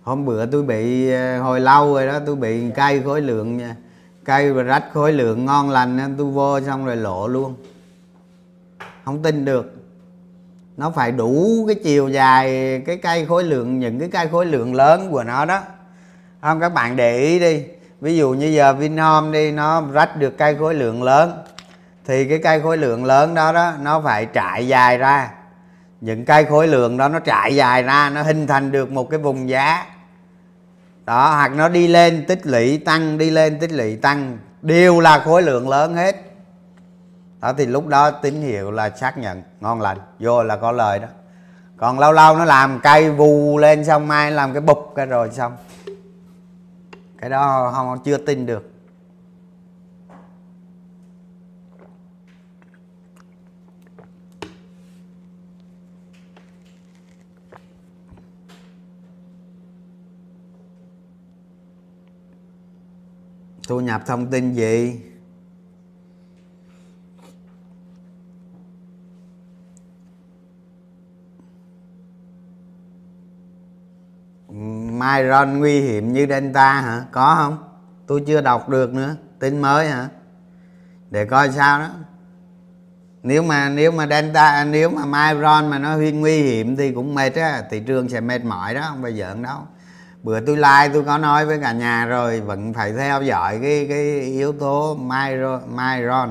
[0.04, 3.76] Hôm bữa tôi bị ờ, hồi lâu rồi đó, tôi bị cây khối lượng nha.
[4.24, 7.54] Cây và rách khối lượng ngon lành nên tôi vô xong rồi lộ luôn.
[9.04, 9.74] Không tin được.
[10.76, 12.48] Nó phải đủ cái chiều dài
[12.86, 15.60] cái cây khối lượng, những cái cây khối lượng lớn của nó đó.
[16.40, 17.62] Không, các bạn để ý đi.
[18.00, 21.32] Ví dụ như giờ Vinhome đi, nó rách được cây khối lượng lớn,
[22.04, 25.30] thì cái cây khối lượng lớn đó đó, nó phải trải dài ra.
[26.00, 29.18] Những cây khối lượng đó nó trải dài ra, nó hình thành được một cái
[29.18, 29.86] vùng giá
[31.06, 34.38] đó, hoặc nó đi lên tích lũy tăng, đi lên tích lũy tăng.
[34.62, 36.16] Đều là khối lượng lớn hết.
[37.40, 40.98] Đó, thì lúc đó tín hiệu là xác nhận, ngon lành, vô là có lời
[40.98, 41.08] đó.
[41.76, 45.30] Còn lâu lâu nó làm cây vù lên xong, mai làm cái bục cái rồi
[45.30, 45.56] xong.
[47.20, 48.73] Cái đó không, chưa tin được.
[63.68, 65.00] Thu nhập thông tin gì?
[74.90, 77.04] Myron nguy hiểm như Delta hả?
[77.12, 77.58] Có không?
[78.06, 79.16] Tôi chưa đọc được nữa.
[79.38, 80.08] Tin mới hả?
[81.10, 81.90] Để coi sao đó.
[83.22, 87.34] Nếu mà nếu mà Delta, nếu mà Myron mà nó nguy hiểm thì cũng mệt
[87.34, 87.62] á.
[87.70, 89.58] Thị trường sẽ mệt mỏi đó, không bao giờ đâu
[90.24, 93.86] bữa tôi like tôi có nói với cả nhà rồi vẫn phải theo dõi cái
[93.88, 96.30] cái yếu tố Myron, Myron.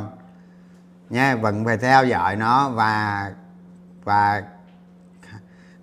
[1.10, 3.32] Nha vẫn phải theo dõi nó và
[4.04, 4.44] và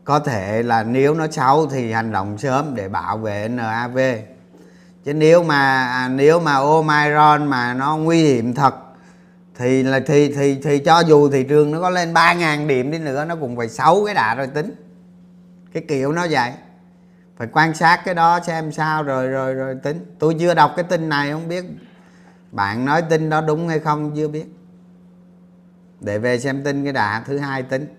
[0.05, 3.99] có thể là nếu nó xấu thì hành động sớm để bảo vệ NAV
[5.05, 8.75] chứ nếu mà à, nếu mà Omicron mà nó nguy hiểm thật
[9.59, 12.99] thì là thì thì thì cho dù thị trường nó có lên 3.000 điểm đi
[12.99, 14.75] nữa nó cũng phải xấu cái đà rồi tính.
[15.73, 16.53] Cái kiểu nó vậy
[17.41, 19.03] phải quan sát cái đó xem sao.
[19.03, 20.15] Rồi rồi rồi, tính.
[20.19, 21.65] Tôi chưa đọc cái tin này, không biết
[22.53, 24.45] bạn nói tin đó đúng hay không, chưa biết.
[26.01, 27.95] Để về xem tin cái đà thứ hai, tính.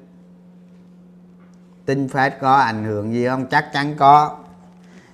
[1.85, 3.45] Tin phép có ảnh hưởng gì không?
[3.45, 4.37] Chắc chắn có.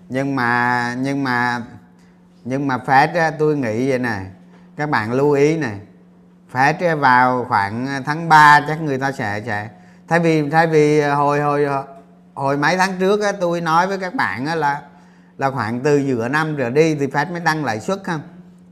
[0.10, 1.62] Nhưng mà nhưng mà
[2.44, 4.26] nhưng mà phép tôi nghĩ vậy này
[4.78, 5.80] các bạn lưu ý này
[6.50, 9.70] phép vào khoảng tháng 3 chắc người ta sẽ sẽ.
[10.08, 11.68] Thay vì thay vì hồi hồi
[12.38, 14.82] hồi mấy tháng trước á, tôi nói với các bạn á, là
[15.38, 18.22] là khoảng từ giữa năm rồi đi thì Fed mới tăng lãi suất không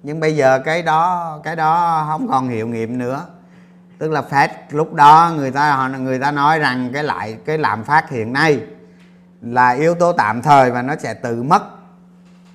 [0.04, 3.26] nhưng bây giờ cái đó cái đó không còn hiệu nghiệm nữa.
[3.98, 7.58] Tức là Fed lúc đó người ta họ người ta nói rằng cái lại cái
[7.58, 8.62] lạm phát hiện nay
[9.42, 11.64] là yếu tố tạm thời và nó sẽ tự mất.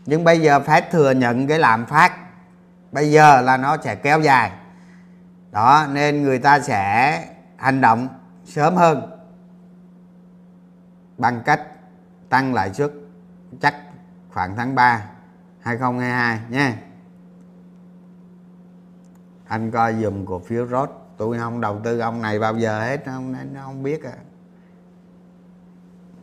[0.06, 2.12] Nhưng bây giờ Fed thừa nhận cái lạm phát
[2.92, 4.50] bây giờ là nó sẽ kéo dài.
[5.50, 7.24] Đó nên người ta sẽ
[7.56, 8.08] hành động
[8.44, 9.19] sớm hơn
[11.20, 11.62] bằng cách
[12.28, 12.92] tăng lãi suất
[13.60, 13.74] chắc
[14.28, 15.10] khoảng tháng 3
[15.60, 16.82] 2022 nha
[19.46, 23.02] anh coi dùm cổ phiếu rốt tôi không đầu tư ông này bao giờ hết
[23.04, 24.16] không nên nó không biết à.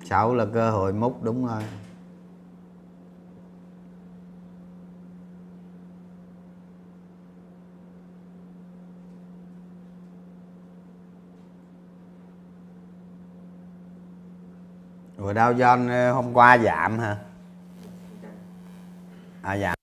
[0.03, 1.63] Sáu là cơ hội múc, đúng rồi.
[15.17, 17.15] Rồi Dow Jones hôm qua giảm hả?
[19.41, 19.75] À giảm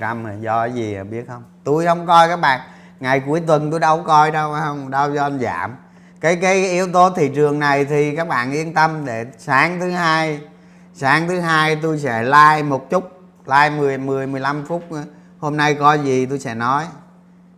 [0.00, 1.42] trăm do cái gì à, biết không?
[1.64, 2.60] Tôi không coi các bạn.
[3.00, 4.90] Ngày cuối tuần tôi đâu coi đâu không?
[4.90, 5.76] Dow Jones giảm.
[6.20, 9.90] Cái cái yếu tố thị trường này thì các bạn yên tâm để sáng thứ
[9.90, 10.40] hai,
[10.94, 14.84] sáng thứ hai tôi sẽ like một chút, like 10 10 15 phút
[15.38, 16.84] hôm nay coi gì tôi sẽ nói.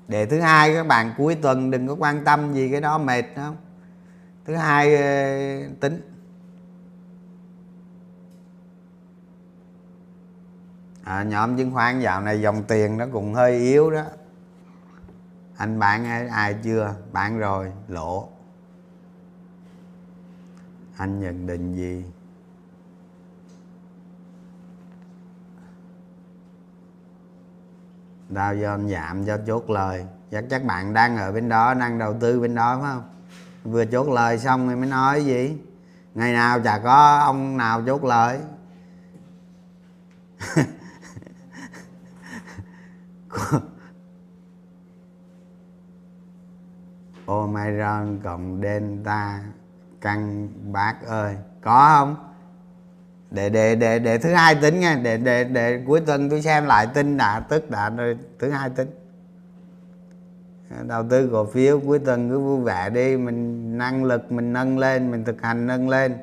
[0.08, 3.24] Để thứ hai các bạn cuối tuần đừng có quan tâm gì cái đó mệt
[3.36, 3.56] không?
[4.44, 5.02] Thứ hai ờ,
[5.80, 6.13] tính.
[11.04, 14.02] À, nhóm chứng khoán dạo này dòng tiền nó cũng hơi yếu đó.
[15.56, 16.94] Anh bạn ai, ai chưa?
[17.12, 18.28] Bán rồi lỗ.
[20.96, 22.04] Anh nhận định gì?
[28.30, 30.06] Dow Jones giảm cho chốt lời.
[30.30, 33.02] Chắc chắc bạn đang ở bên đó đang đầu tư bên đó phải không?
[33.72, 35.58] Vừa chốt lời xong thì mới nói gì?
[36.14, 38.40] Ngày nào chả có ông nào chốt lời.
[47.26, 49.40] Omicron cộng Delta
[50.00, 51.36] căng bác ơi.
[51.62, 52.16] Có không?
[53.30, 55.00] Để để để để thứ hai tính nha.
[55.02, 58.70] Để để để cuối tuần tôi xem lại tin đã, tức đã, rồi thứ hai
[58.70, 58.90] tính.
[60.82, 63.16] Đầu tư cổ phiếu, cuối tuần cứ vui vẻ đi.
[63.16, 66.16] Mình năng lực mình nâng lên, mình thực hành nâng lên.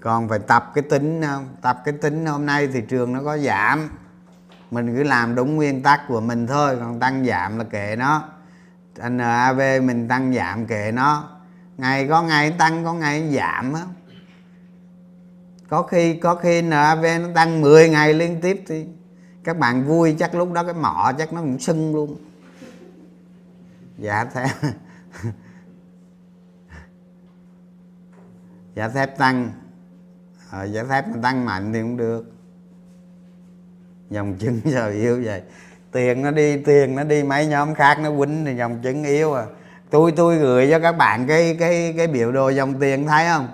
[0.00, 1.48] Còn phải tập cái tính, không?
[1.60, 3.88] Tập cái tính hôm nay thị trường nó có giảm
[4.72, 8.28] mình cứ làm đúng nguyên tắc của mình thôi còn tăng giảm là kệ nó.
[9.10, 11.28] NAV mình tăng giảm kệ nó.
[11.76, 13.82] Ngày có ngày tăng có ngày giảm á.
[15.68, 18.86] Có khi có khi NAV nó tăng 10 ngày liên tiếp thì
[19.44, 22.16] các bạn vui chắc lúc đó cái mỏ chắc nó cũng sưng luôn.
[23.98, 24.50] Dạ thép
[28.74, 29.50] dạ thép tăng.
[30.50, 32.41] Ờ, dạ thép mà tăng mạnh thì cũng được
[34.12, 35.42] dòng chứng sao yếu vậy?
[35.92, 39.34] Tiền nó đi, tiền nó đi, mấy nhóm khác nó quýnh thì dòng chứng yếu
[39.34, 39.44] à.
[39.90, 43.48] Tôi tôi gửi cho các bạn cái cái cái biểu đồ dòng tiền thấy không?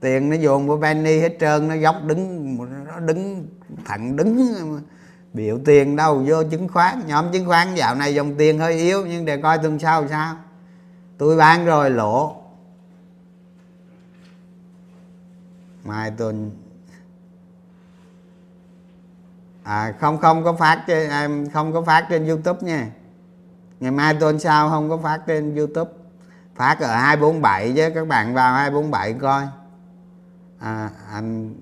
[0.00, 3.46] Tiền nó dồn của penny hết trơn, nó dốc đứng, nó đứng
[3.84, 4.80] thẳng đứng.
[5.32, 7.02] Biểu tiền đâu, vô chứng khoán.
[7.06, 10.36] Nhóm chứng khoán dạo này dòng tiền hơi yếu, nhưng để coi tuần sau sao.
[11.18, 12.36] Tôi bán rồi, lỗ.
[15.84, 16.50] Mai tuần
[19.64, 22.90] à, không không có phát trên em không có phát trên youtube nha.
[23.80, 25.90] Ngày mai tuần sau không có phát trên youtube?
[26.54, 29.48] Phát ở 247 chứ các bạn vào 247 coi.
[30.58, 31.54] À, anh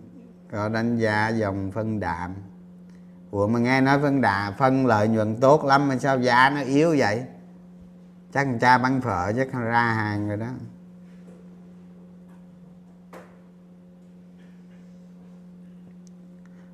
[0.53, 2.35] có đánh giá dòng phân đạm.
[3.31, 6.61] Ủa mà nghe nói phân đạm phân lợi nhuận tốt lắm mà sao giá nó
[6.61, 7.25] yếu vậy?
[8.33, 10.47] Chắc người cha bán phở chắc ra hàng rồi đó.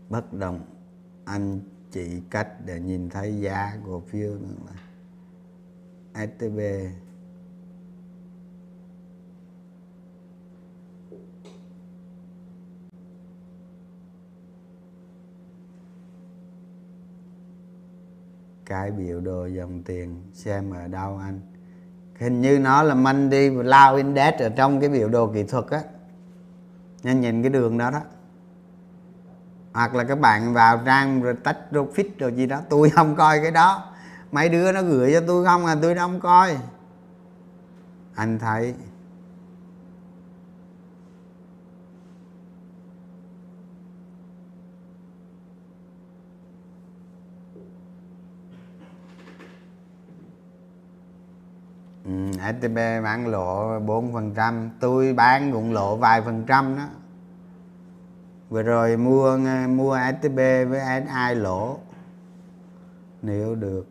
[0.09, 0.61] Bất động
[1.29, 1.61] anh
[1.91, 4.31] chỉ cách để nhìn thấy giá cổ phiếu
[4.67, 6.59] là STB
[18.67, 21.41] cái biểu đồ dòng tiền xem ở đâu anh?
[22.19, 25.83] Hình như nó là Monday lao Index ở trong cái biểu đồ kỹ thuật á.
[27.03, 28.03] Nhanh nhìn cái đường đó đó
[29.79, 32.61] hoặc là các bạn vào trang rồi tách profit rồi gì đó.
[32.71, 33.85] Tôi không coi cái đó.
[34.33, 35.77] Mấy đứa nó gửi cho tôi không à?
[35.83, 36.57] Tôi không coi.
[38.15, 38.75] Anh thấy.
[52.05, 52.11] Ừ,
[52.61, 56.85] STB bán lộ 4% tôi bán cũng lộ vài phần trăm đó
[58.49, 59.37] vừa rồi mua
[59.69, 60.37] mua STB
[60.69, 61.79] với SI lỗ.
[63.23, 63.87] Nếu được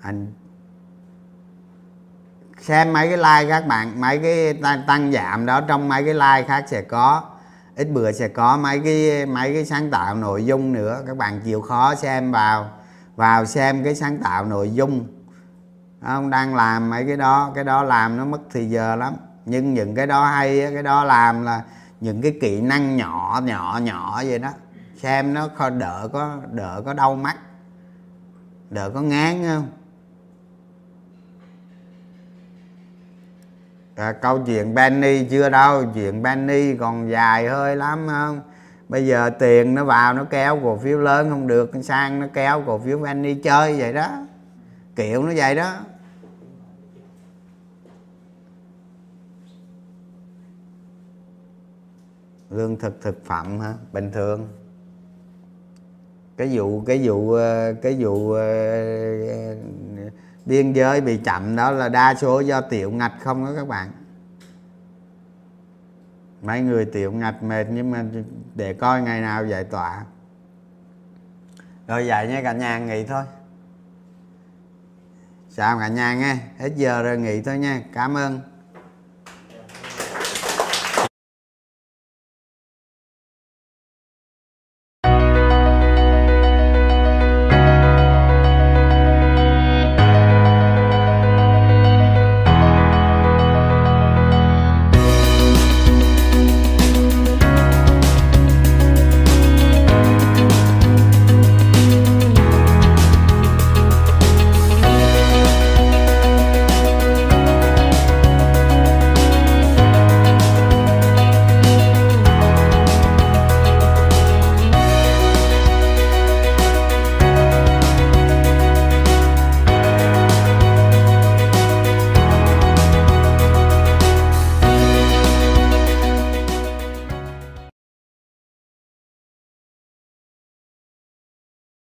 [0.00, 0.32] anh
[2.60, 6.14] xem mấy cái like các bạn mấy cái tăng, tăng giảm đó trong mấy cái
[6.14, 7.22] like khác sẽ có.
[7.76, 11.02] Ít bữa sẽ có mấy cái mấy cái sáng tạo nội dung nữa.
[11.06, 12.70] Các bạn chịu khó xem vào
[13.16, 15.06] vào xem cái sáng tạo nội dung.
[16.02, 19.14] Ông đang làm mấy cái đó cái đó làm nó mất thì giờ lắm.
[19.46, 21.62] Nhưng những cái đó hay cái đó làm là
[22.02, 24.50] những cái kỹ năng nhỏ nhỏ nhỏ vậy đó.
[24.96, 25.48] Xem nó
[25.78, 27.36] đỡ có đỡ có đau mắt
[28.70, 29.68] đỡ có ngán không?
[33.94, 38.40] À, câu chuyện Benny chưa đâu chuyện Benny còn dài hơi lắm không?
[38.88, 42.62] Bây giờ tiền nó vào nó kéo cổ phiếu lớn không được sang nó kéo
[42.66, 44.08] cổ phiếu Benny chơi vậy đó.
[44.96, 45.74] Kiểu nó vậy đó.
[52.52, 53.74] Lương thực thực phẩm hả?
[53.92, 54.48] Bình thường.
[56.36, 58.40] Cái vụ cái vụ ờ, cái vụ ờ,
[59.28, 59.56] ờ,
[60.46, 63.90] biên giới bị chậm đó là đa số do tiểu ngạch không đó các bạn.
[66.42, 68.04] Mấy người tiểu ngạch mệt nhưng mà
[68.54, 70.04] để coi ngày nào giải tỏa.
[71.86, 73.24] Rồi vậy nha, cả nhà nghỉ thôi.
[75.56, 76.36] Chào cả nhà nghe.
[76.58, 77.82] Hết giờ rồi nghỉ thôi nha.
[77.92, 78.40] Cảm ơn.